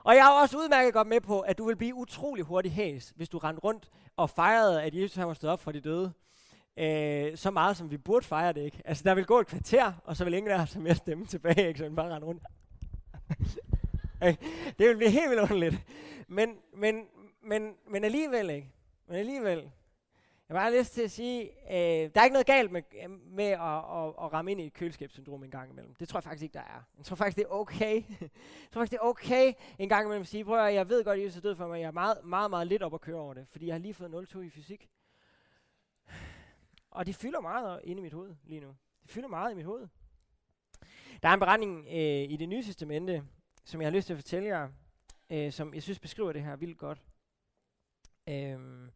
[0.04, 3.14] og jeg har også udmærket godt med på, at du vil blive utrolig hurtig hæs,
[3.16, 6.12] hvis du rendte rundt og fejrede, at Jesus har var stået op for de døde.
[6.80, 8.82] Øh, så meget, som vi burde fejre det, ikke?
[8.86, 11.26] Altså, der vil gå et kvarter, og så vil ingen af os have mere stemme
[11.26, 11.78] tilbage, ikke?
[11.78, 12.44] Så vi bare rende rundt
[14.80, 15.76] det vil blive helt vildt underligt.
[16.28, 17.08] Men, men,
[17.44, 18.72] men, men alligevel, ikke?
[19.08, 19.72] Men alligevel,
[20.50, 23.46] jeg har bare lyst til at sige, øh, der er ikke noget galt med, med
[23.46, 25.96] at, at, at ramme ind i et køleskabssyndrom en gang imellem.
[25.96, 26.84] Det tror jeg faktisk ikke, der er.
[26.98, 27.96] Jeg tror faktisk, det er okay.
[28.22, 28.30] jeg
[28.72, 31.20] tror faktisk, det er okay en gang imellem at sige, prøv at jeg ved godt,
[31.20, 31.80] at Jesus er død for mig.
[31.80, 33.94] Jeg er meget, meget, meget lidt op at køre over det, fordi jeg har lige
[33.94, 34.90] fået 0-2 i fysik.
[36.92, 38.76] Og det fylder meget inde i mit hoved lige nu.
[39.02, 39.88] Det fylder meget i mit hoved.
[41.24, 43.24] Der er en beretning øh, i det nye testamente,
[43.70, 44.70] som jeg har lyst til at fortælle jer,
[45.30, 47.04] øh, som jeg synes beskriver det her vildt godt.
[48.28, 48.90] Øh,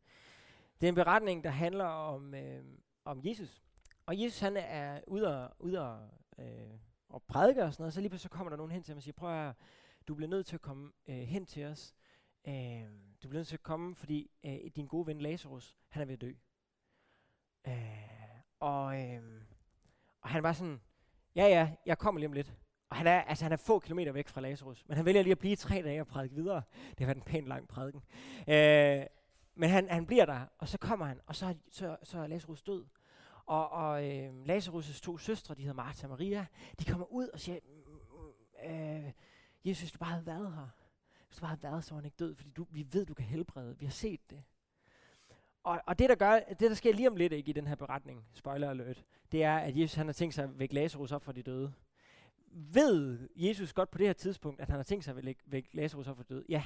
[0.82, 2.64] det er en beretning, der handler om, øh,
[3.06, 3.64] om Jesus.
[4.06, 6.10] Og Jesus han er ude og, ude og,
[6.40, 8.92] øh, og prædike og sådan noget, så lige pludselig så kommer der nogen hen til
[8.92, 9.56] ham og siger, prøv at
[10.08, 11.96] du bliver nødt til at komme øh, hen til os.
[12.48, 12.84] Øh,
[13.24, 16.14] du bliver nødt til at komme, fordi øh, din gode ven Lazarus, han er ved
[16.14, 16.34] at dø.
[17.68, 19.42] Øh, og, øh,
[20.22, 20.82] og han var sådan,
[21.36, 22.54] ja ja, jeg kommer lige om lidt.
[22.94, 25.32] Og han er, altså, han er få kilometer væk fra Lazarus, men han vælger lige
[25.32, 26.62] at blive tre dage og prædike videre.
[26.90, 28.02] Det har været en pænt lang prædiken.
[28.48, 29.06] Øh,
[29.56, 32.62] men han, han bliver der, og så kommer han, og så, så, så er Lazarus
[32.62, 32.86] død.
[33.46, 36.46] Og, og øh, Lazarus' to søstre, de hedder Martha og Maria,
[36.80, 37.94] de kommer ud og siger, mm,
[38.70, 39.12] mm, øh,
[39.66, 40.68] Jesus, du bare havde været her,
[41.28, 43.14] hvis du bare havde været, så var han ikke død, fordi du, vi ved, du
[43.14, 43.76] kan helbrede.
[43.80, 44.44] Vi har set det.
[45.64, 47.76] Og, og det, der gør, det, der sker lige om lidt ikke i den her
[47.76, 51.24] beretning, spoiler alert, det er, at Jesus han har tænkt sig at vække Lazarus op
[51.24, 51.74] fra de døde.
[52.56, 56.08] Ved Jesus godt på det her tidspunkt, at han har tænkt sig at vække Lazarus
[56.08, 56.46] op for død?
[56.50, 56.64] Ja.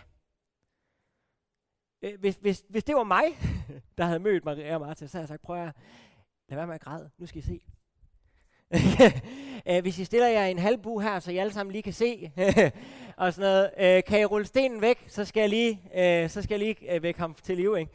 [2.02, 3.24] Øh, hvis, hvis, hvis det var mig,
[3.98, 5.76] der havde mødt Maria og Martha, så havde jeg sagt, prøv at
[6.50, 7.62] lad være med at græde, nu skal I se.
[9.70, 11.94] Øh, hvis I stiller jer en halv bu her, så I alle sammen lige kan
[11.94, 12.32] se,
[13.18, 16.42] og sådan noget, uh, kan I rulle stenen væk, så skal jeg lige, uh, så
[16.42, 17.92] skal jeg lige væk vække ham til live, ikke?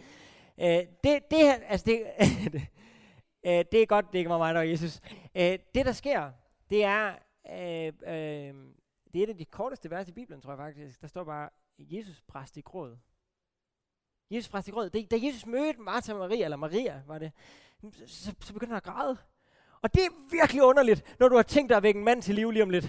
[0.57, 2.03] Uh, det, det her, altså det,
[3.47, 5.01] uh, det er godt, det ikke var mig, der Jesus.
[5.35, 6.31] Uh, det, der sker,
[6.71, 7.15] det er,
[7.51, 8.55] Øh, øh,
[9.13, 11.01] det er et af de korteste vers i Bibelen, tror jeg faktisk.
[11.01, 12.99] Der står bare, Jesus præst i gråd.
[14.31, 14.91] Jesus præst i gråd.
[14.91, 17.33] Da, da Jesus mødte Martha Maria, eller Maria var det,
[18.07, 19.17] så, så begynder han at græde.
[19.83, 22.35] Og det er virkelig underligt, når du har tænkt dig at vække en mand til
[22.35, 22.85] liv lige om lidt.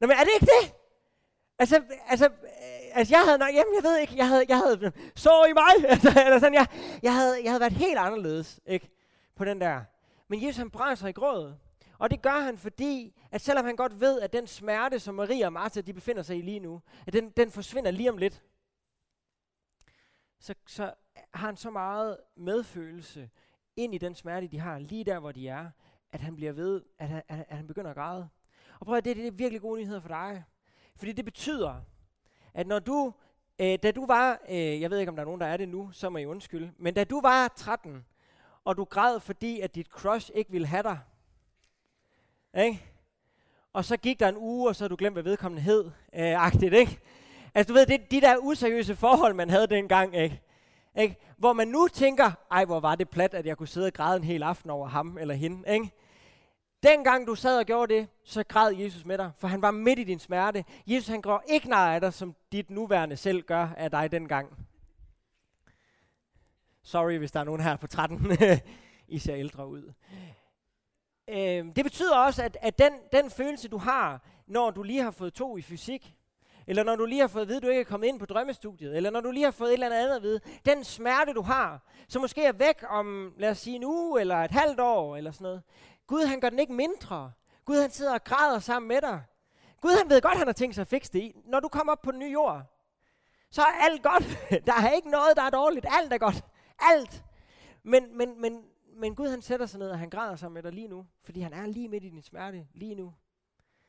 [0.00, 0.74] Nå, men er det ikke det?
[1.58, 4.92] Altså, altså, øh, altså jeg havde nok, jamen jeg ved ikke, jeg havde, jeg havde,
[5.16, 6.66] så i mig, altså, eller sådan, jeg,
[7.02, 8.90] jeg, havde, jeg havde været helt anderledes, ikke,
[9.36, 9.80] på den der.
[10.28, 11.58] Men Jesus han brænder sig i grådet.
[11.98, 15.46] Og det gør han, fordi at selvom han godt ved, at den smerte, som Maria
[15.46, 18.42] og Martha de befinder sig i lige nu, at den, den forsvinder lige om lidt,
[20.38, 20.94] så, så
[21.34, 23.30] har han så meget medfølelse
[23.76, 25.70] ind i den smerte, de har, lige der, hvor de er,
[26.12, 28.28] at han bliver ved, at han, at, at han begynder at græde.
[28.80, 30.44] Og prøv at det, det er virkelig gode nyheder for dig.
[30.96, 31.80] Fordi det betyder,
[32.54, 33.14] at når du,
[33.58, 35.68] øh, da du var, øh, jeg ved ikke om der er nogen, der er det
[35.68, 38.06] nu, så må I undskylde, men da du var 13,
[38.64, 40.98] og du græd, fordi at dit crush ikke ville have dig,
[42.54, 42.82] ikke?
[43.72, 45.84] og så gik der en uge, og så havde du glemt, hvad vedkommende hed,
[46.14, 46.98] øh, agtigt, ikke?
[47.54, 50.40] Altså du ved, det de der useriøse forhold, man havde dengang, ikke?
[50.98, 51.16] Ikke?
[51.36, 54.16] Hvor man nu tænker, ej hvor var det plat, at jeg kunne sidde og græde
[54.16, 55.72] en hel aften over ham eller hende.
[55.72, 55.90] Ikke?
[56.82, 59.98] Dengang du sad og gjorde det, så græd Jesus med dig, for han var midt
[59.98, 60.64] i din smerte.
[60.86, 64.66] Jesus han går ikke nej af dig, som dit nuværende selv gør af dig dengang.
[66.82, 68.32] Sorry, hvis der er nogen her på 13.
[69.08, 69.92] I ser ældre ud.
[71.28, 75.10] Øh, det betyder også, at, at den, den følelse, du har, når du lige har
[75.10, 76.14] fået to i fysik,
[76.66, 78.26] eller når du lige har fået at vide, at du ikke er kommet ind på
[78.26, 81.42] drømmestudiet, eller når du lige har fået et eller andet at vide, den smerte, du
[81.42, 85.16] har, som måske er væk om, lad os sige, en uge, eller et halvt år,
[85.16, 85.62] eller sådan noget.
[86.06, 87.32] Gud, han gør den ikke mindre.
[87.64, 89.22] Gud, han sidder og græder sammen med dig.
[89.80, 91.32] Gud, han ved godt, han har tænkt sig at fikse det.
[91.44, 92.62] Når du kommer op på den nye jord,
[93.50, 94.24] så er alt godt.
[94.66, 95.86] Der er ikke noget, der er dårligt.
[95.88, 96.44] Alt er godt.
[96.78, 97.24] Alt.
[97.82, 98.62] Men, men, men,
[98.98, 101.40] men Gud, han sætter sig ned, og han græder sammen med dig lige nu, fordi
[101.40, 103.14] han er lige midt i din smerte lige nu.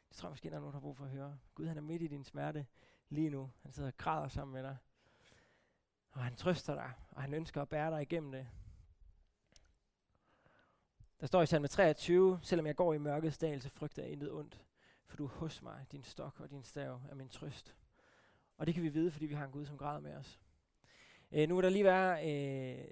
[0.10, 1.38] Det tror jeg måske, der er nogen, der har brug for at høre.
[1.56, 2.66] Gud, han er midt i din smerte
[3.10, 3.52] lige nu.
[3.62, 4.78] Han sidder og græder sammen med dig.
[6.12, 8.48] Og han trøster dig, og han ønsker at bære dig igennem det.
[11.20, 14.32] Der står i salme 23, selvom jeg går i mørkets dal, så frygter jeg intet
[14.32, 14.62] ondt.
[15.06, 17.76] For du er hos mig, din stok og din stav er min trøst.
[18.58, 20.40] Og det kan vi vide, fordi vi har en Gud, som græder med os.
[21.32, 22.86] Øh, nu er der lige være øh,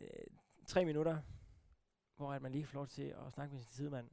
[0.65, 1.21] tre minutter,
[2.17, 4.09] hvor at man lige får lov til at snakke med sin sidemand,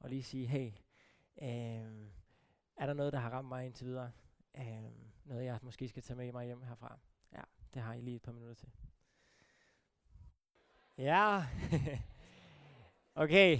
[0.00, 0.72] og lige sige, hey,
[1.42, 2.06] øh,
[2.76, 4.10] er der noget, der har ramt mig indtil videre?
[4.58, 4.64] Øh,
[5.24, 6.98] noget, jeg måske skal tage med mig hjem herfra?
[7.32, 7.40] Ja,
[7.74, 8.68] det har I lige et par minutter til.
[10.98, 11.44] Ja,
[13.24, 13.58] okay.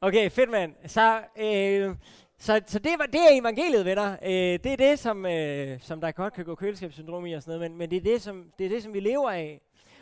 [0.00, 0.74] Okay, fedt mand.
[0.86, 1.96] Så, øh,
[2.38, 4.16] så, så det, var, det er evangeliet, venner.
[4.22, 7.58] Øh, det er det, som, øh, som der godt kan gå køleskabssyndrom i og sådan
[7.58, 9.60] noget, men, men det, er det, som, det er det, som vi lever af.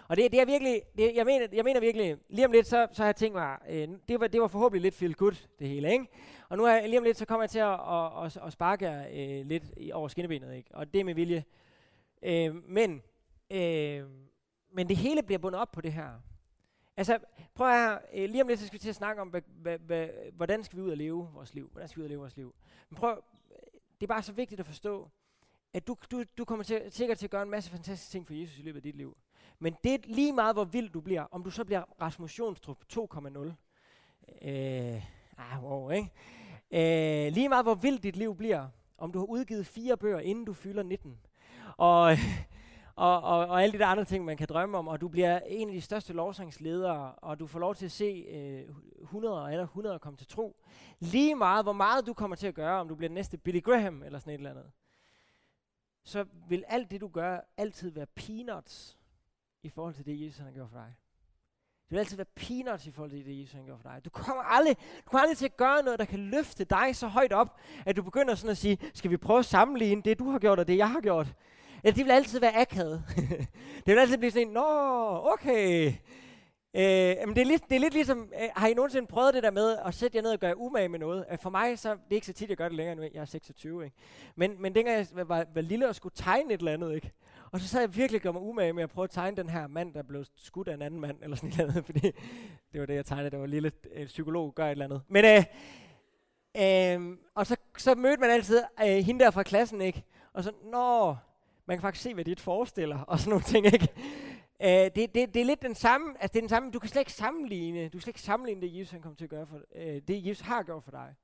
[0.09, 2.89] Og det, det er virkelig, det, jeg, mener, jeg mener virkelig, lige om lidt, så,
[2.93, 5.69] så har jeg tænkt mig, øh, det, var, det var forhåbentlig lidt feel good, det
[5.69, 6.07] hele, ikke?
[6.49, 8.87] Og nu er, lige om lidt, så kommer jeg til at, at, at, at sparke
[8.89, 10.75] øh, lidt i, over skinnebenet, ikke?
[10.75, 11.45] Og det er med vilje.
[12.23, 13.03] Øh, men,
[13.51, 14.05] øh,
[14.73, 16.11] men det hele bliver bundet op på det her.
[16.97, 17.19] Altså,
[17.55, 19.41] prøv at høre, øh, lige om lidt, så skal vi til at snakke om, hva,
[19.47, 21.69] hva, hva, hvordan skal vi ud og leve vores liv?
[21.73, 22.55] Hvordan skal vi ud og leve vores liv?
[22.91, 25.11] Men prøv, øh, det er bare så vigtigt at forstå,
[25.73, 28.35] at du, du, du kommer til, sikkert til at gøre en masse fantastiske ting for
[28.35, 29.17] Jesus i løbet af dit liv.
[29.65, 31.23] Men det er lige meget, hvor vild du bliver.
[31.31, 33.39] Om du så bliver Rasmus Jonstrup 2,0.
[34.49, 35.03] Øh,
[35.39, 36.11] ah, wow, ikke?
[36.71, 38.69] Øh, lige meget, hvor vildt dit liv bliver.
[38.99, 41.19] Om du har udgivet fire bøger, inden du fylder 19.
[41.77, 42.17] Og,
[42.97, 44.89] og, og, og alle de der andre ting, man kan drømme om.
[44.89, 47.13] Og du bliver en af de største lovsangsledere.
[47.13, 50.57] Og du får lov til at se øh, 100 eller 100 komme til tro.
[51.01, 53.63] Lige meget, hvor meget du kommer til at gøre, om du bliver den næste Billy
[53.63, 54.71] Graham eller sådan et eller andet.
[56.05, 58.99] Så vil alt det, du gør, altid være peanuts
[59.65, 60.95] i forhold til det, Jesus har gjort for dig.
[61.85, 64.05] Det vil altid være peanuts i forhold til det, Jesus har gjort for dig.
[64.05, 67.07] Du kommer, aldrig, du kommer aldrig til at gøre noget, der kan løfte dig så
[67.07, 70.31] højt op, at du begynder sådan at sige, skal vi prøve at sammenligne det, du
[70.31, 71.35] har gjort, og det, jeg har gjort?
[71.85, 73.05] Eller det vil altid være akavet.
[73.87, 74.63] det vil altid blive sådan en, nå,
[75.33, 75.93] okay.
[76.77, 79.43] Øh, men det, er lidt, det er lidt ligesom, øh, har I nogensinde prøvet det
[79.43, 81.25] der med at sætte jer ned og gøre umage med noget?
[81.31, 83.21] Øh, for mig, så det er ikke så tit, jeg gør det længere nu, jeg
[83.21, 83.97] er 26, ikke?
[84.37, 87.13] Men, men dengang jeg var, var lille og skulle tegne et eller andet, ikke?
[87.55, 89.49] Og så sad jeg virkelig og gjorde mig umage med at prøve at tegne den
[89.49, 92.01] her mand, der blev skudt af en anden mand, eller sådan et eller andet, fordi
[92.73, 95.03] det var det, jeg tegnede, der var lille øh, psykolog, gør et eller andet.
[95.09, 95.45] Men, øh,
[96.63, 100.05] øh, og så, så mødte man altid øh, hende der fra klassen, ikke?
[100.33, 101.17] Og så, nå,
[101.67, 103.89] man kan faktisk se, hvad dit forestiller, og sådan nogle ting, ikke?
[104.63, 106.89] Øh, det, det, det er lidt den samme, altså det er den samme, du kan
[106.89, 109.47] slet ikke sammenligne, du kan slet ikke sammenligne det, Jesus han kom til at gøre
[109.47, 111.15] for, øh, det Jesus har gjort for dig.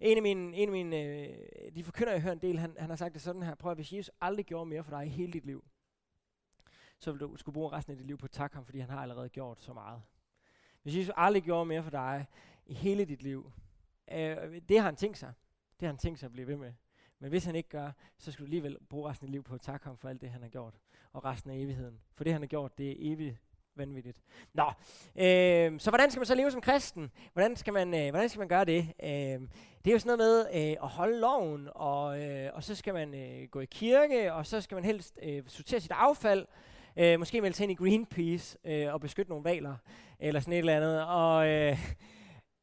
[0.00, 2.88] En af mine, en af mine øh, de forkynder, jeg hører en del, han, han
[2.88, 5.08] har sagt det sådan her, prøv at hvis Jesus aldrig gjorde mere for dig i
[5.08, 5.64] hele dit liv,
[6.98, 8.90] så vil du skulle bruge resten af dit liv på at takke ham, fordi han
[8.90, 10.02] har allerede gjort så meget.
[10.82, 12.26] Hvis Jesus aldrig gjorde mere for dig
[12.66, 13.52] i hele dit liv,
[14.12, 15.32] øh, det har han tænkt sig.
[15.80, 16.72] Det har han tænkt sig at blive ved med.
[17.18, 19.54] Men hvis han ikke gør, så skal du alligevel bruge resten af dit liv på
[19.54, 20.74] at takke ham for alt det, han har gjort.
[21.12, 22.00] Og resten af evigheden.
[22.14, 23.36] For det, han har gjort, det er evigt
[23.76, 24.18] vanvittigt.
[24.54, 24.64] Nå,
[25.16, 27.10] øh, så hvordan skal man så leve som kristen?
[27.32, 28.92] Hvordan skal man, øh, hvordan skal man gøre det?
[29.02, 29.08] Øh,
[29.84, 32.94] det er jo sådan noget med øh, at holde loven, og, øh, og så skal
[32.94, 36.46] man øh, gå i kirke, og så skal man helst øh, sortere sit affald,
[36.96, 39.76] øh, måske melde sig ind i Greenpeace øh, og beskytte nogle valer,
[40.20, 41.04] eller sådan et eller andet.
[41.04, 41.78] Og, øh,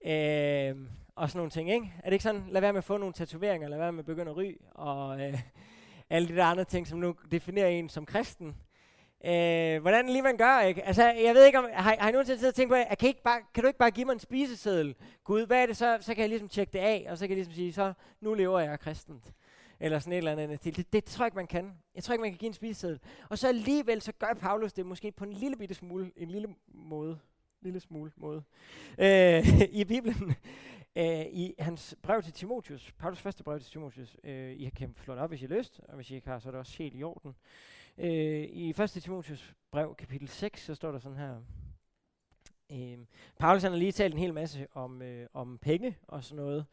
[0.06, 0.76] øh,
[1.16, 1.94] og sådan nogle ting, ikke?
[1.98, 4.06] Er det ikke sådan, lad være med at få nogle tatoveringer, lad være med at
[4.06, 5.40] begynde at ryge, og øh,
[6.10, 8.56] alle de der andre ting, som nu definerer en som kristen.
[9.26, 10.84] Øh, hvordan lige man gør, ikke?
[10.84, 13.08] Altså, jeg ved ikke om, har, har I nogensinde siddet og tænkt på, at kan,
[13.08, 14.96] ikke bare, kan du ikke bare give mig en spiseseddel?
[15.24, 15.98] Gud, hvad er det så?
[16.02, 18.34] Så kan jeg ligesom tjekke det af, og så kan jeg ligesom sige, så nu
[18.34, 19.34] lever jeg kristent.
[19.80, 20.64] Eller sådan et eller andet.
[20.64, 21.74] Det, det, det tror jeg ikke, man kan.
[21.96, 23.00] Jeg tror ikke, man kan give en spiseseddel.
[23.30, 26.56] Og så alligevel, så gør Paulus det måske på en lille bitte smule, en lille
[26.68, 27.20] måde,
[27.62, 28.44] lille smule måde,
[28.98, 30.36] øh, i Bibelen.
[30.96, 35.14] Øh, I hans brev til Timotius, Paulus første brev til Timotius, øh, I kan slå
[35.14, 36.78] det op, hvis I har lyst, og hvis I ikke har, så er det også
[36.78, 37.36] helt i orden.
[37.98, 38.90] Øh, I 1.
[38.90, 41.42] Timotius brev, kapitel 6, så står der sådan her.
[42.72, 43.06] Øh,
[43.40, 46.66] Paulus han har lige talt en hel masse om, øh, om penge og sådan noget.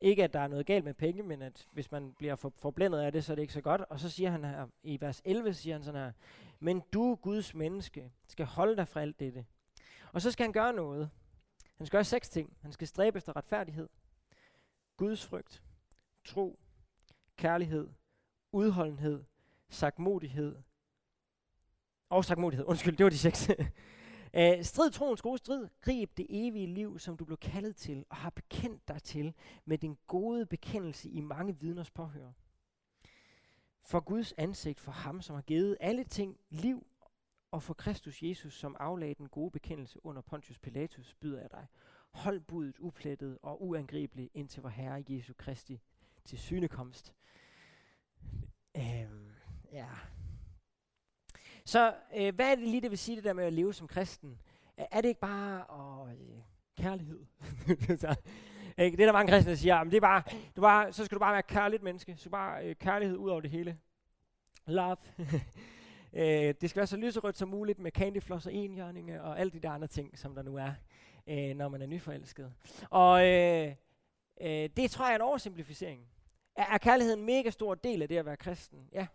[0.00, 2.98] Ikke at der er noget galt med penge, men at hvis man bliver for, forblændet
[2.98, 3.80] af det, så er det ikke så godt.
[3.80, 6.12] Og så siger han her, i vers 11 siger han sådan her,
[6.60, 9.46] Men du, Guds menneske, skal holde dig fra alt dette.
[10.12, 11.10] Og så skal han gøre noget.
[11.76, 12.56] Han skal gøre seks ting.
[12.62, 13.88] Han skal stræbe efter retfærdighed,
[14.96, 15.62] Guds frygt,
[16.24, 16.58] tro,
[17.36, 17.88] kærlighed,
[18.52, 19.24] udholdenhed,
[19.70, 20.56] sagmodighed.
[22.08, 23.50] Og sagmodighed, undskyld, det var de seks.
[24.38, 25.68] uh, strid troens gode strid.
[25.80, 29.78] Grib det evige liv, som du blev kaldet til og har bekendt dig til med
[29.78, 32.32] din gode bekendelse i mange vidners påhør.
[33.82, 36.86] For Guds ansigt, for ham, som har givet alle ting liv
[37.50, 41.66] og for Kristus Jesus, som aflagde den gode bekendelse under Pontius Pilatus, byder jeg dig.
[42.10, 45.80] Hold budet uplettet og uangribeligt indtil vor Herre Jesu Kristi
[46.24, 47.14] til synekomst.
[48.76, 49.29] Øhm,
[49.72, 49.86] ja.
[51.64, 53.88] Så øh, hvad er det lige, det vil sige, det der med at leve som
[53.88, 54.40] kristen?
[54.76, 56.42] Er det ikke bare og, øh,
[56.78, 57.24] kærlighed?
[58.78, 58.96] ikke?
[58.96, 60.22] Det er der mange kristne, der siger, men det er bare,
[60.56, 62.16] du bare, så skal du bare være kærligt menneske.
[62.16, 63.78] Så bare øh, kærlighed ud over det hele.
[64.66, 64.96] Love.
[66.12, 69.60] Øh, det skal være så lyserødt som muligt med candyfloss og enhjørninge og alle de
[69.60, 70.72] der andre ting, som der nu er,
[71.26, 72.52] øh, når man er nyforelsket.
[72.90, 73.74] Og øh,
[74.40, 76.06] øh, det tror jeg er en oversimplificering.
[76.56, 78.88] Er, er kærlighed en mega stor del af det at være kristen?
[78.92, 79.06] Ja.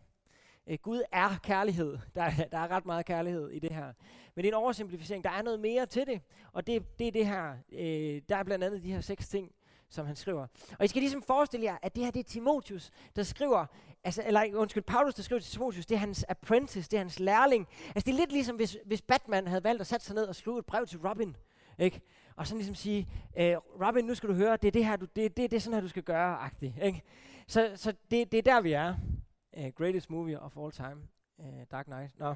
[0.68, 1.98] Øh, Gud er kærlighed.
[2.16, 3.94] Der, der er ret meget kærlighed i det her.
[4.36, 5.24] Men det er en oversimplificering.
[5.24, 6.22] Der er noget mere til det.
[6.52, 7.54] Og det, det er det her.
[7.72, 9.52] Øh, der er blandt andet de her seks ting,
[9.90, 10.48] som han skriver.
[10.80, 13.66] Og I skal ligesom forestille jer, at det her det er Timotius, der skriver,
[14.04, 17.20] altså, eller undskyld, Paulus, der skriver til Timotius, det er hans apprentice, det er hans
[17.20, 17.68] lærling.
[17.88, 20.36] Altså det er lidt ligesom, hvis, hvis Batman havde valgt at sætte sig ned og
[20.36, 21.36] skrive et brev til Robin,
[21.80, 22.02] ikke?
[22.36, 25.06] Og sådan ligesom sige, øh, Robin, nu skal du høre, det er det her, du,
[25.06, 27.02] det, det, det er sådan her, du skal gøre, agtigt, ikke?
[27.48, 28.96] Så, så det, det er der, vi er.
[29.58, 31.08] Uh, greatest movie of all time.
[31.40, 32.20] Uh, Dark Knight.
[32.20, 32.30] Nå.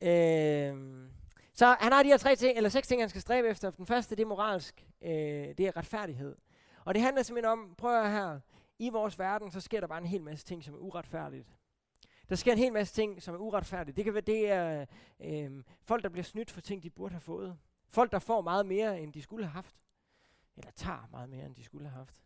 [0.00, 1.10] Uh,
[1.54, 3.70] så han har de her tre ting, eller seks ting, han skal stræbe efter.
[3.70, 4.86] Den første, det er moralsk.
[5.00, 6.36] Uh, det er retfærdighed.
[6.84, 8.40] Og det handler simpelthen om, prøv at her,
[8.78, 11.48] i vores verden, så sker der bare en hel masse ting, som er uretfærdigt.
[12.28, 13.96] Der sker en hel masse ting, som er uretfærdigt.
[13.96, 14.86] Det kan være, det er
[15.20, 17.58] øh, folk, der bliver snydt for ting, de burde have fået.
[17.88, 19.76] Folk, der får meget mere, end de skulle have haft.
[20.56, 22.22] Eller tager meget mere, end de skulle have haft.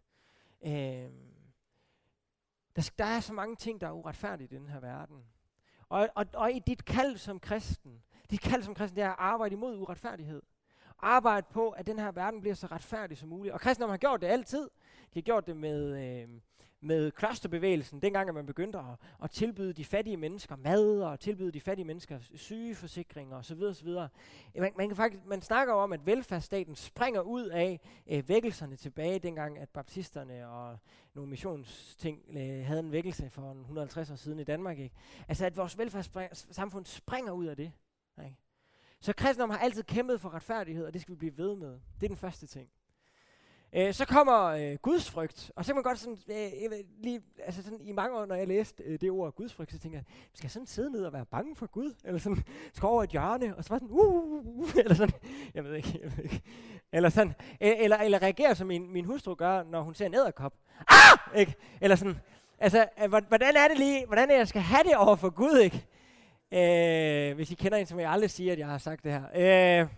[0.66, 1.10] Øh,
[2.76, 5.24] der, der er så mange ting, der er uretfærdigt i den her verden.
[5.88, 9.16] Og, og, og i dit kald som kristen, dit kald som kristen, det er at
[9.18, 10.42] arbejde imod uretfærdighed.
[11.04, 13.52] Arbejde på, at den her verden bliver så retfærdig som muligt.
[13.52, 14.62] Og kristendom har gjort det altid.
[15.14, 16.28] De har gjort det med, øh,
[16.80, 18.84] med klosterbevægelsen, dengang at man begyndte at,
[19.22, 23.62] at tilbyde de fattige mennesker mad, og tilbyde de fattige mennesker sygeforsikringer osv.
[23.62, 23.88] osv.
[24.58, 29.18] Man, man, kan faktisk, man snakker om, at velfærdsstaten springer ud af øh, vækkelserne tilbage,
[29.18, 30.78] dengang at baptisterne og
[31.14, 34.78] nogle missionsting øh, havde en vækkelse for 150 år siden i Danmark.
[34.78, 34.94] Ikke?
[35.28, 37.72] Altså at vores velfærdssamfund springer ud af det.
[39.04, 41.68] Så kristendom har altid kæmpet for retfærdighed, og det skal vi blive ved med.
[41.70, 42.68] Det er den første ting.
[43.72, 47.22] Øh, så kommer øh, gudsfrygt, og så kan man godt sådan, øh, jeg ved, lige,
[47.38, 50.04] altså sådan, i mange år, når jeg læste øh, det ord gudsfrygt, så tænker jeg,
[50.34, 51.94] skal jeg sådan sidde ned og være bange for Gud?
[52.04, 52.44] Eller sådan,
[52.74, 55.20] skal over et hjørne, og så var sådan, uh, uh, uh, uh eller sådan,
[55.54, 56.42] jeg ved ikke, jeg ved ikke.
[56.92, 60.14] Eller sådan, øh, eller, eller reagere som min, min hustru gør, når hun ser en
[60.14, 60.54] æderkop.
[60.88, 61.38] Ah!
[61.40, 61.54] Ikke?
[61.80, 62.16] Eller sådan,
[62.58, 65.58] altså, øh, hvordan er det lige, hvordan er jeg skal have det over for Gud,
[65.58, 65.86] ikke?
[66.54, 69.22] Øh, hvis I kender en, som jeg aldrig siger, at jeg har sagt det her.
[69.82, 69.88] Øh,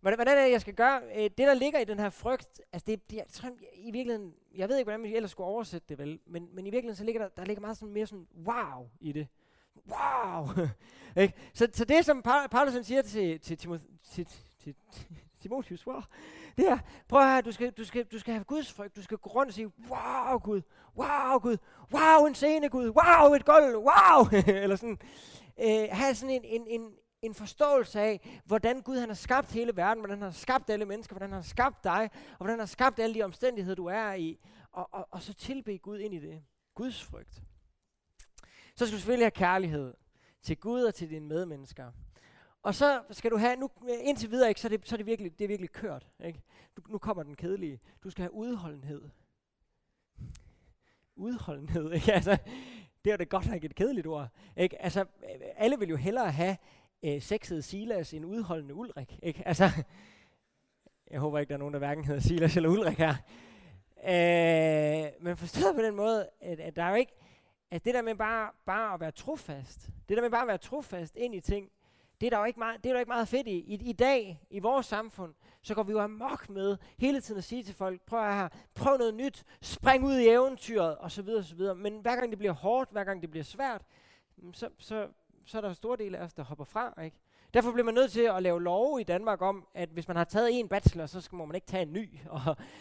[0.00, 1.00] hvordan, hvordan er det, jeg skal gøre?
[1.16, 4.34] Øh, det, der ligger i den her frygt, altså det, det jeg tror, i virkeligheden,
[4.56, 7.04] jeg ved ikke, hvordan vi ellers skulle oversætte det vel, men, men i virkeligheden, så
[7.04, 9.26] ligger der, der ligger meget sådan mere sådan, wow i det.
[9.88, 10.48] Wow!
[11.22, 11.34] ikke?
[11.54, 14.26] Så, så det, som Paulus siger til, til, til, til,
[14.58, 14.74] til,
[15.40, 16.00] Timotheus, wow,
[16.56, 16.78] det her,
[17.08, 19.30] prøv at høre, du skal, du skal, du skal have Guds frygt, du skal gå
[19.30, 20.62] rundt og sige, wow Gud,
[20.96, 21.56] wow Gud,
[21.92, 24.28] wow en scene Gud, wow et gulv, wow,
[24.62, 24.98] eller sådan,
[25.60, 26.92] øh, have sådan en, en, en,
[27.22, 30.84] en forståelse af, hvordan Gud han har skabt hele verden, hvordan han har skabt alle
[30.84, 33.86] mennesker, hvordan han har skabt dig, og hvordan han har skabt alle de omstændigheder, du
[33.86, 34.38] er i,
[34.72, 36.42] og, og, og så tilbe Gud ind i det.
[36.74, 37.42] Guds frygt.
[38.74, 39.94] Så skal du selvfølgelig have kærlighed
[40.42, 41.92] til Gud og til dine medmennesker.
[42.62, 45.06] Og så skal du have, nu indtil videre, ikke, så, er det, så er det,
[45.06, 46.08] virkelig, det er virkelig kørt.
[46.24, 46.42] Ikke?
[46.76, 47.80] Du, nu kommer den kedelige.
[48.04, 49.02] Du skal have udholdenhed.
[51.16, 52.12] Udholdenhed, ikke?
[52.18, 52.38] Altså,
[53.04, 54.28] det er det godt nok et kedeligt ord.
[54.56, 54.82] Ikke?
[54.82, 55.04] Altså,
[55.56, 56.56] alle vil jo hellere have
[57.02, 59.18] øh, sexet Silas end udholdende Ulrik.
[59.22, 59.42] Ikke?
[59.46, 59.70] Altså,
[61.10, 63.14] jeg håber ikke, der er nogen, der hverken hedder Silas eller Ulrik her.
[64.04, 67.12] Øh, men forstået på den måde, at, at der er jo ikke,
[67.70, 70.58] at det der med bare, bare at være trofast, det der med bare at være
[70.58, 71.70] trofast ind i ting,
[72.20, 73.58] det er der jo ikke meget, det er der ikke meget fedt i.
[73.58, 77.44] I, I dag, i vores samfund, så går vi jo amok med hele tiden at
[77.44, 81.22] sige til folk, prøv at her, prøv noget nyt, spring ud i eventyret, og så
[81.22, 81.74] videre, og så videre.
[81.74, 83.82] Men hver gang det bliver hårdt, hver gang det bliver svært,
[84.36, 85.08] mm, så, så,
[85.46, 87.16] så er der en stor del af os, der hopper fra, ikke?
[87.54, 90.24] Derfor bliver man nødt til at lave lov i Danmark om, at hvis man har
[90.24, 92.40] taget en bachelor, så skal, må man ikke tage en ny, og,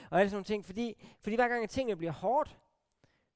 [0.10, 0.66] og alle sådan nogle ting.
[0.66, 2.58] Fordi, fordi hver gang tingene bliver hårdt,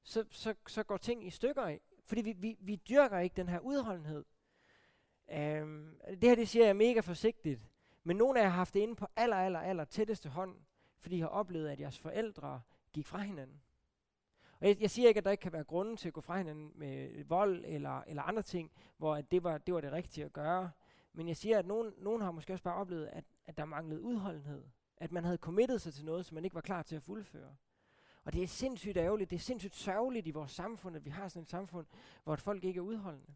[0.02, 1.78] så, så, så går ting i stykker.
[2.06, 4.24] Fordi vi, vi, vi dyrker ikke den her udholdenhed.
[5.28, 7.60] Um, det her, det siger jeg mega forsigtigt.
[8.04, 10.56] Men nogle af jer har haft det inde på aller, aller, aller tætteste hånd,
[10.98, 12.60] fordi I har oplevet, at jeres forældre
[12.92, 13.60] gik fra hinanden.
[14.60, 16.38] Og jeg, jeg siger ikke, at der ikke kan være grunde til at gå fra
[16.38, 20.24] hinanden med vold eller, eller andre ting, hvor at det, var, det var det rigtige
[20.24, 20.70] at gøre.
[21.12, 24.00] Men jeg siger, at nogen, nogen har måske også bare oplevet, at, at der manglede
[24.00, 24.64] udholdenhed.
[24.96, 27.56] At man havde committet sig til noget, som man ikke var klar til at fuldføre.
[28.24, 31.28] Og det er sindssygt ærgerligt, det er sindssygt sørgeligt i vores samfund, at vi har
[31.28, 31.86] sådan et samfund,
[32.24, 33.34] hvor folk ikke er udholdende.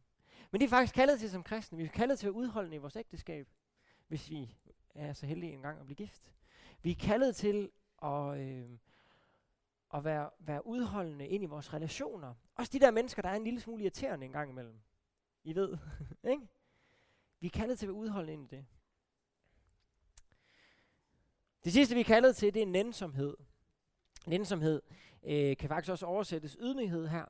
[0.50, 1.78] Men det er faktisk kaldet til som kristne.
[1.78, 3.48] Vi er kaldet til at udholde i vores ægteskab,
[4.08, 4.56] hvis vi
[4.94, 6.32] er så heldige en gang at blive gift.
[6.82, 7.70] Vi er kaldet til
[8.02, 8.70] at, øh,
[9.94, 12.34] at være, være udholdende ind i vores relationer.
[12.54, 14.80] Også de der mennesker, der er en lille smule irriterende en gang imellem.
[15.44, 15.78] I ved,
[16.30, 16.48] ikke?
[17.40, 18.66] Vi er kaldet til at være udholdende ind i det.
[21.64, 23.36] Det sidste, vi er kaldet til, det er nænsomhed.
[24.26, 24.82] Nænsomhed
[25.22, 27.24] øh, kan faktisk også oversættes ydmyghed her.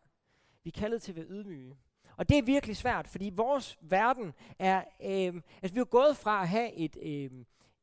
[0.62, 1.78] Vi er kaldet til at være ydmyge.
[2.18, 4.78] Og det er virkelig svært, fordi vores verden er...
[5.04, 6.96] Øh, altså, vi er gået fra at have et...
[7.02, 7.30] Øh,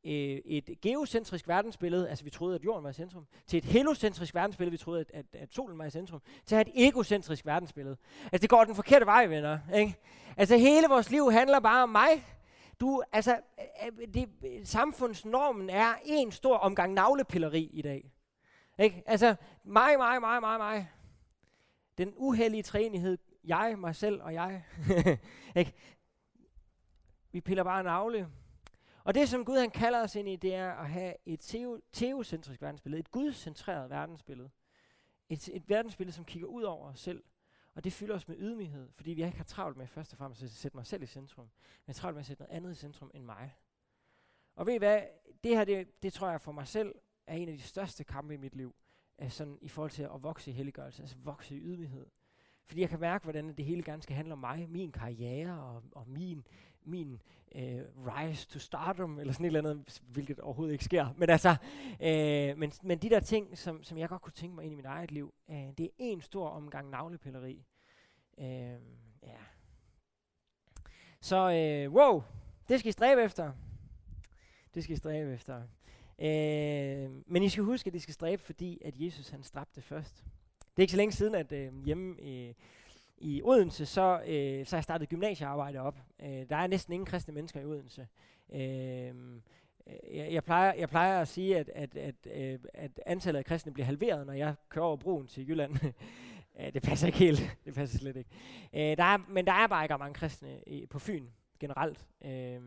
[0.06, 4.36] øh, et geocentrisk verdensbillede, altså vi troede, at jorden var i centrum, til et heliocentrisk
[4.36, 7.46] verdensbillede, vi troede, at, at, at solen var i centrum, til at have et egocentrisk
[7.46, 7.98] verdensbillede.
[8.24, 9.60] Altså det går den forkerte vej, venner.
[9.76, 9.96] Ikke?
[10.38, 12.26] Altså hele vores liv handler bare om mig.
[12.80, 13.40] Du, altså,
[13.86, 14.30] øh, øh, det,
[14.68, 18.12] samfundsnormen er en stor omgang navlepilleri i dag.
[18.80, 19.04] Ikke?
[19.06, 20.90] Altså, mig, mig, mig, mig, mig.
[21.98, 23.18] Den uheldige træenighed
[23.48, 24.64] jeg, mig selv og jeg.
[25.56, 25.74] ikke?
[27.32, 28.30] Vi piller bare navle.
[29.04, 31.82] Og det, som Gud han kalder os ind i, det er at have et teo,
[31.92, 34.50] teocentrisk verdensbillede, et gudcentreret verdensbillede.
[35.30, 37.24] Et, et verdensbillede, som kigger ud over os selv.
[37.76, 40.44] Og det fylder os med ydmyghed, fordi vi ikke har travlt med først og fremmest
[40.44, 41.50] at sætte mig selv i centrum,
[41.86, 43.56] men travlt med at sætte noget andet i centrum end mig.
[44.56, 45.02] Og ved I hvad,
[45.44, 46.96] det her, det, det tror jeg for mig selv,
[47.28, 48.76] er en af de største kampe i mit liv,
[49.30, 52.06] sådan i forhold til at vokse i helliggørelse, altså vokse i ydmyghed.
[52.68, 55.84] Fordi jeg kan mærke, hvordan det hele gerne skal handle om mig, min karriere og,
[55.92, 56.48] og min,
[56.84, 57.22] min
[57.56, 61.14] øh, rise to stardom, eller sådan et eller andet, hvilket overhovedet ikke sker.
[61.18, 61.56] Men altså,
[62.02, 64.76] øh, men, men de der ting, som, som jeg godt kunne tænke mig ind i
[64.76, 67.66] mit eget liv, øh, det er en stor omgang navlepilleri.
[68.38, 68.46] Øh,
[69.24, 69.40] ja.
[71.22, 72.24] Så øh, wow,
[72.70, 73.54] det skal I stræbe efter.
[74.74, 75.62] Det skal I stræbe efter.
[76.20, 80.26] Øh, men I skal huske, at I skal stræbe, fordi at Jesus han stræbte først.
[80.78, 82.56] Det er ikke så længe siden, at øhm, øh, hjemme i,
[83.18, 85.98] i Odense, så, øh, så har jeg startet gymnasiearbejde op.
[86.24, 88.08] Øh, der er næsten ingen kristne mennesker i Odense.
[88.54, 89.42] Øhm,
[89.88, 93.46] øh, jeg, jeg, plejer, jeg plejer at sige, at, at, at, at, at antallet af
[93.46, 95.76] kristne bliver halveret, når jeg kører over broen til Jylland.
[96.60, 97.58] Øh, det passer ikke helt.
[97.66, 98.30] Det passer slet ikke.
[98.74, 101.28] Øh, der er, men der er bare ikke mange kristne i, på Fyn
[101.60, 102.06] generelt.
[102.26, 102.62] Øh,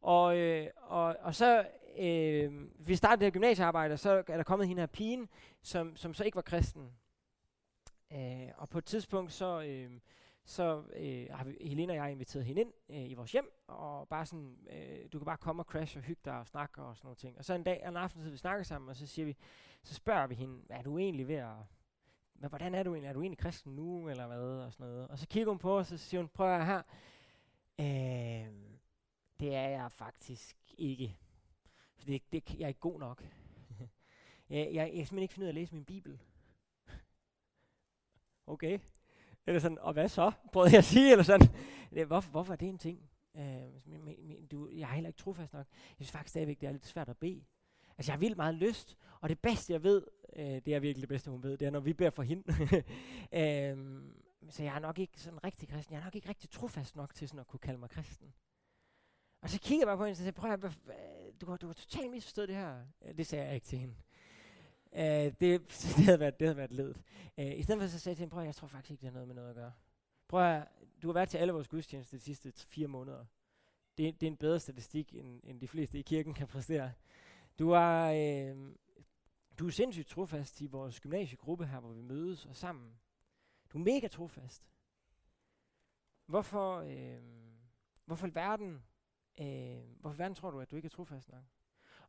[0.00, 1.64] Og, øh, og, og så,
[1.98, 2.52] øh,
[2.88, 5.28] vi startede det her gymnasiearbejde, og så er der kommet hende her pigen,
[5.62, 6.90] som, som så ikke var kristen.
[8.12, 10.00] Øh, og på et tidspunkt, så, øh,
[10.44, 14.08] så øh, har vi, Helena og jeg inviteret hende ind øh, i vores hjem, og
[14.08, 16.96] bare sådan, øh, du kan bare komme og crash og hygge dig og snakke og
[16.96, 17.38] sådan nogle ting.
[17.38, 19.36] Og så en dag, en aften, så vi snakker sammen, og så siger vi,
[19.82, 21.56] så spørger vi hende, er du egentlig ved at,
[22.34, 23.08] men hvordan er du egentlig?
[23.08, 24.38] Er du egentlig kristen nu, eller hvad?
[24.38, 25.08] Og sådan noget.
[25.08, 26.82] Og så kigger hun på os, og så siger hun, prøv at her,
[27.80, 28.52] øh,
[29.40, 31.16] det er jeg faktisk ikke.
[31.96, 33.22] For det, det, jeg er ikke god nok.
[34.50, 36.20] jeg, jeg, jeg kan simpelthen ikke finde ud af at læse min bibel
[38.46, 38.78] okay.
[39.46, 40.32] Eller sådan, og hvad så?
[40.52, 41.48] Prøvede jeg at sige, eller sådan.
[41.94, 43.10] Det, hvorfor, hvorfor er det en ting?
[43.36, 43.42] Øh,
[43.86, 45.66] men, men, du, jeg er heller ikke trofast nok.
[45.70, 47.44] Jeg synes faktisk stadigvæk, det er lidt svært at bede.
[47.98, 50.02] Altså, jeg har vildt meget lyst, og det bedste, jeg ved,
[50.36, 52.44] øh, det er virkelig det bedste, hun ved, det er, når vi beder for hende.
[53.40, 54.02] øh,
[54.50, 55.94] så jeg er nok ikke sådan rigtig kristen.
[55.94, 58.34] Jeg er nok ikke rigtig trofast nok til sådan at kunne kalde mig kristen.
[59.42, 60.62] Og så kigger jeg bare på hende og siger, prøv at,
[61.40, 62.86] du, du har totalt misforstået det her.
[63.04, 63.94] Øh, det sagde jeg ikke til hende.
[64.96, 65.40] Uh, det,
[65.96, 66.96] det, havde været, det havde været ledet.
[67.38, 69.00] Uh, I stedet for så sagde jeg til hende, prøv at, jeg tror faktisk ikke,
[69.00, 69.72] det har noget med noget at gøre.
[70.28, 70.68] Prøv at,
[71.02, 73.24] du har været til alle vores gudstjenester de sidste fire måneder.
[73.98, 76.92] Det, det er en bedre statistik, end, end de fleste i kirken kan præstere.
[77.58, 78.74] Du er, øh,
[79.58, 82.98] du er sindssygt trofast i vores gymnasiegruppe her, hvor vi mødes og sammen.
[83.72, 84.70] Du er mega trofast.
[86.26, 87.22] Hvorfor, øh,
[88.04, 88.82] hvorfor verden,
[89.40, 91.44] øh, hvorfor verden tror du, at du ikke er trofast nok?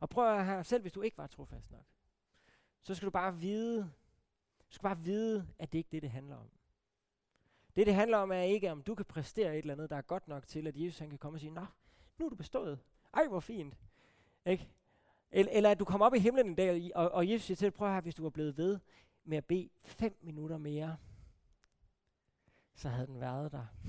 [0.00, 1.86] Og prøv at her, selv hvis du ikke var trofast nok,
[2.88, 3.82] så skal du bare vide,
[4.68, 6.50] du skal bare vide, at det ikke er det, det handler om.
[7.76, 10.02] Det, det handler om, er ikke, om du kan præstere et eller andet, der er
[10.02, 11.66] godt nok til, at Jesus han kan komme og sige, Nå,
[12.18, 12.78] nu er du bestået.
[13.14, 13.74] Ej, hvor fint.
[14.46, 14.68] Ikke?
[15.30, 17.66] Eller, eller at du kommer op i himlen en dag, og, og Jesus siger til
[17.66, 18.78] dig, prøv at høre, hvis du var blevet ved
[19.24, 20.96] med at bede fem minutter mere,
[22.74, 23.66] så havde den været der.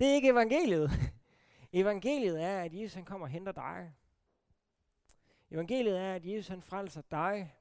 [0.00, 0.90] det er ikke evangeliet.
[1.72, 3.92] Evangeliet er, at Jesus han kommer og henter dig.
[5.50, 7.54] Evangeliet er, at Jesus han frelser dig,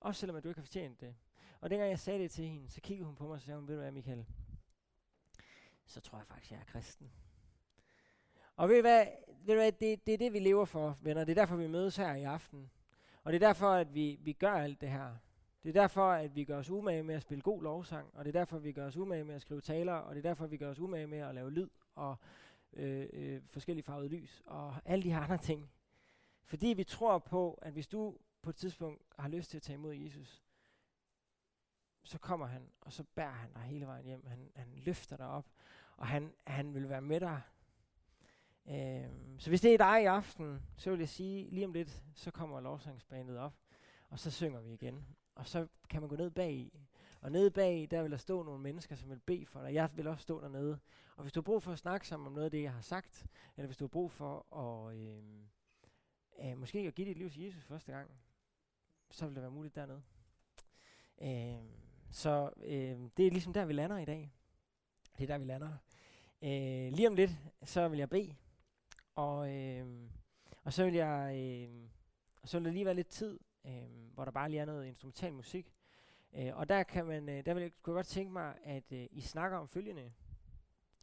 [0.00, 1.14] også selvom at du ikke har fortjent det.
[1.60, 3.74] Og dengang jeg sagde det til hende, så kiggede hun på mig og sagde, ved
[3.74, 4.26] du hvad Michael,
[5.86, 7.12] så tror jeg faktisk, jeg er kristen.
[8.56, 11.24] Og ved du hvad, ved du hvad det, det er det, vi lever for, venner.
[11.24, 12.70] Det er derfor, vi mødes her i aften.
[13.24, 15.16] Og det er derfor, at vi, vi gør alt det her.
[15.62, 18.36] Det er derfor, at vi gør os umage med at spille god lovsang, og det
[18.36, 20.44] er derfor, at vi gør os umage med at skrive taler, og det er derfor,
[20.44, 22.16] at vi gør os umage med at lave lyd og
[22.72, 25.70] øh, øh, forskellige farvede lys, og alle de her andre ting.
[26.50, 29.74] Fordi vi tror på, at hvis du på et tidspunkt har lyst til at tage
[29.74, 30.42] imod Jesus,
[32.02, 34.26] så kommer han, og så bærer han dig hele vejen hjem.
[34.26, 35.46] Han, han løfter dig op,
[35.96, 37.42] og han, han vil være med dig
[38.68, 42.02] Øhm, så hvis det er dig i aften, så vil jeg sige, lige om lidt,
[42.14, 43.54] så kommer lovsangsbandet op,
[44.10, 45.06] og så synger vi igen.
[45.34, 46.80] Og så kan man gå ned bag i.
[47.20, 49.74] Og nede bag, der vil der stå nogle mennesker, som vil bede for dig.
[49.74, 50.78] Jeg vil også stå dernede.
[51.16, 52.80] Og hvis du har brug for at snakke sammen om noget af det, jeg har
[52.80, 53.26] sagt,
[53.56, 55.48] eller hvis du har brug for at, Øhm,
[56.38, 58.10] øh, måske at give dit liv til Jesus første gang,
[59.10, 60.02] så vil det være muligt dernede.
[61.22, 61.64] Øh,
[62.10, 64.32] så øh, det er ligesom der, vi lander i dag.
[65.18, 65.76] Det er der, vi lander.
[66.42, 67.30] Øh, lige om lidt,
[67.64, 68.34] så vil jeg bede.
[69.14, 69.86] Og, øh,
[70.64, 71.88] og så vil jeg, øh,
[72.42, 74.86] og så vil der lige være lidt tid, øh, hvor der bare lige er noget
[74.86, 75.74] instrumental musik.
[76.34, 78.92] Øh, og der kan man, øh, der vil jeg, kunne jeg godt tænke mig, at
[78.92, 80.12] øh, I snakker om følgende.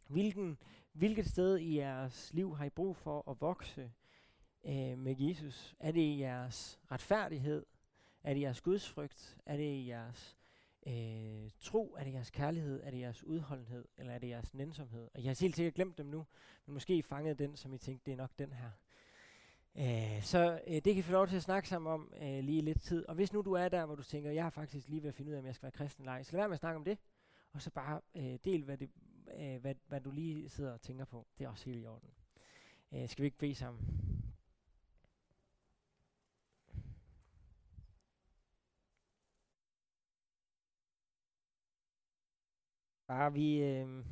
[0.06, 0.58] Hvilken,
[0.92, 3.92] hvilket sted i jeres liv har I brug for at vokse
[4.68, 5.76] øh, med Jesus?
[5.80, 7.66] Er det i jeres retfærdighed?
[8.22, 9.36] Er det jeres gudsfrygt?
[9.46, 10.36] Er det i jeres
[10.86, 11.96] øh, tro?
[11.98, 12.80] Er det jeres kærlighed?
[12.82, 13.84] Er det jeres udholdenhed?
[13.98, 15.08] Eller er det jeres nænsomhed?
[15.14, 16.26] Og jeg har helt sikkert glemt dem nu,
[16.66, 18.70] men måske fanget den, som I tænkte, det er nok den her.
[19.76, 22.62] Øh, så øh, det kan vi få lov til at snakke sammen om øh, lige
[22.62, 23.06] lidt tid.
[23.06, 25.14] Og hvis nu du er der, hvor du tænker, jeg har faktisk lige ved at
[25.14, 26.60] finde ud af, om jeg skal være kristen eller ej, så lad være med at
[26.60, 26.98] snakke om det,
[27.52, 28.90] og så bare øh, del, hvad, det,
[29.38, 31.26] øh, hvad, hvad du lige sidder og tænker på.
[31.38, 32.08] Det er også helt i orden.
[32.92, 34.17] Øh, skal vi ikke bede sammen?
[43.08, 44.04] Bare vi, øh,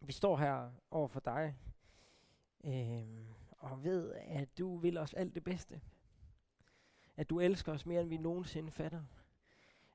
[0.00, 1.56] vi står her over for dig,
[2.64, 5.80] øh, og ved, at du vil os alt det bedste.
[7.16, 9.04] At du elsker os mere, end vi nogensinde fatter.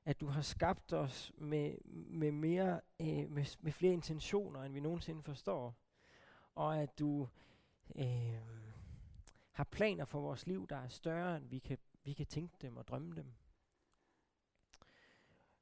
[0.04, 4.80] At du har skabt os med, med, mere, øh, med, med flere intentioner, end vi
[4.80, 5.74] nogensinde forstår.
[6.54, 7.28] Og at du
[7.94, 8.40] øh,
[9.50, 12.76] har planer for vores liv, der er større, end vi kan, vi kan tænke dem
[12.76, 13.32] og drømme dem.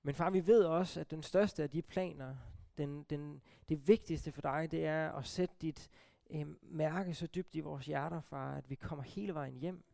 [0.06, 2.36] Men far, vi ved også, at den største af de planer,
[2.78, 5.90] den, den, det vigtigste for dig, det er at sætte dit
[6.30, 9.84] øh, mærke så dybt i vores hjerter, far, at vi kommer hele vejen hjem.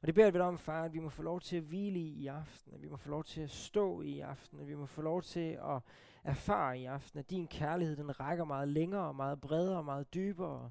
[0.00, 1.98] Og det beder vi dig om, far, at vi må få lov til at hvile
[1.98, 4.74] i i aften, at vi må få lov til at stå i aften, at vi
[4.74, 5.82] må få lov til at
[6.24, 10.70] erfare i aften, at din kærlighed, den rækker meget længere, meget bredere, meget dybere,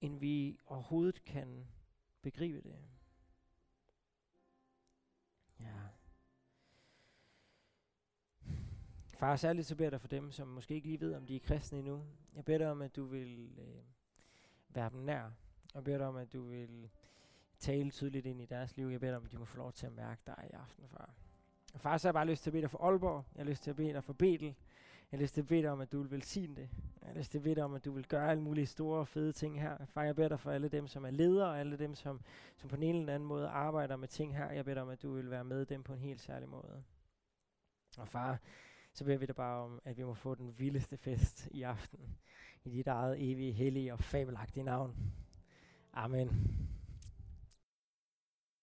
[0.00, 1.66] end vi overhovedet kan
[2.22, 2.76] begribe det.
[5.62, 5.68] Ja.
[9.18, 11.36] Far, særligt så beder jeg dig for dem, som måske ikke lige ved, om de
[11.36, 12.04] er kristne endnu.
[12.34, 13.82] Jeg beder dig om, at du vil øh,
[14.68, 15.30] være dem nær.
[15.74, 16.90] Jeg beder dig om, at du vil
[17.58, 18.86] tale tydeligt ind i deres liv.
[18.86, 20.88] Jeg beder dig om, at de må få lov til at mærke dig i aften,
[20.88, 21.14] far.
[21.74, 23.24] Og far, så har jeg bare lyst til at bede dig for Aalborg.
[23.34, 24.54] Jeg har lyst til at bede dig for Betel.
[25.12, 26.68] Jeg har lyst til at bede dig om, at du vil velsigne det.
[27.02, 28.98] Jeg har lyst til at bede dig om, at du vil gøre alle mulige store
[28.98, 29.76] og fede ting her.
[29.86, 32.20] Far, jeg beder dig for alle dem, som er ledere, og alle dem, som,
[32.56, 34.50] som på en eller anden måde arbejder med ting her.
[34.50, 36.82] Jeg beder dig om, at du vil være med dem på en helt særlig måde.
[37.98, 38.38] Og far,
[38.92, 42.16] så beder vi dig bare om, at vi må få den vildeste fest i aften.
[42.64, 44.96] I dit eget evige, hellige og fabelagtige navn.
[45.92, 46.28] Amen.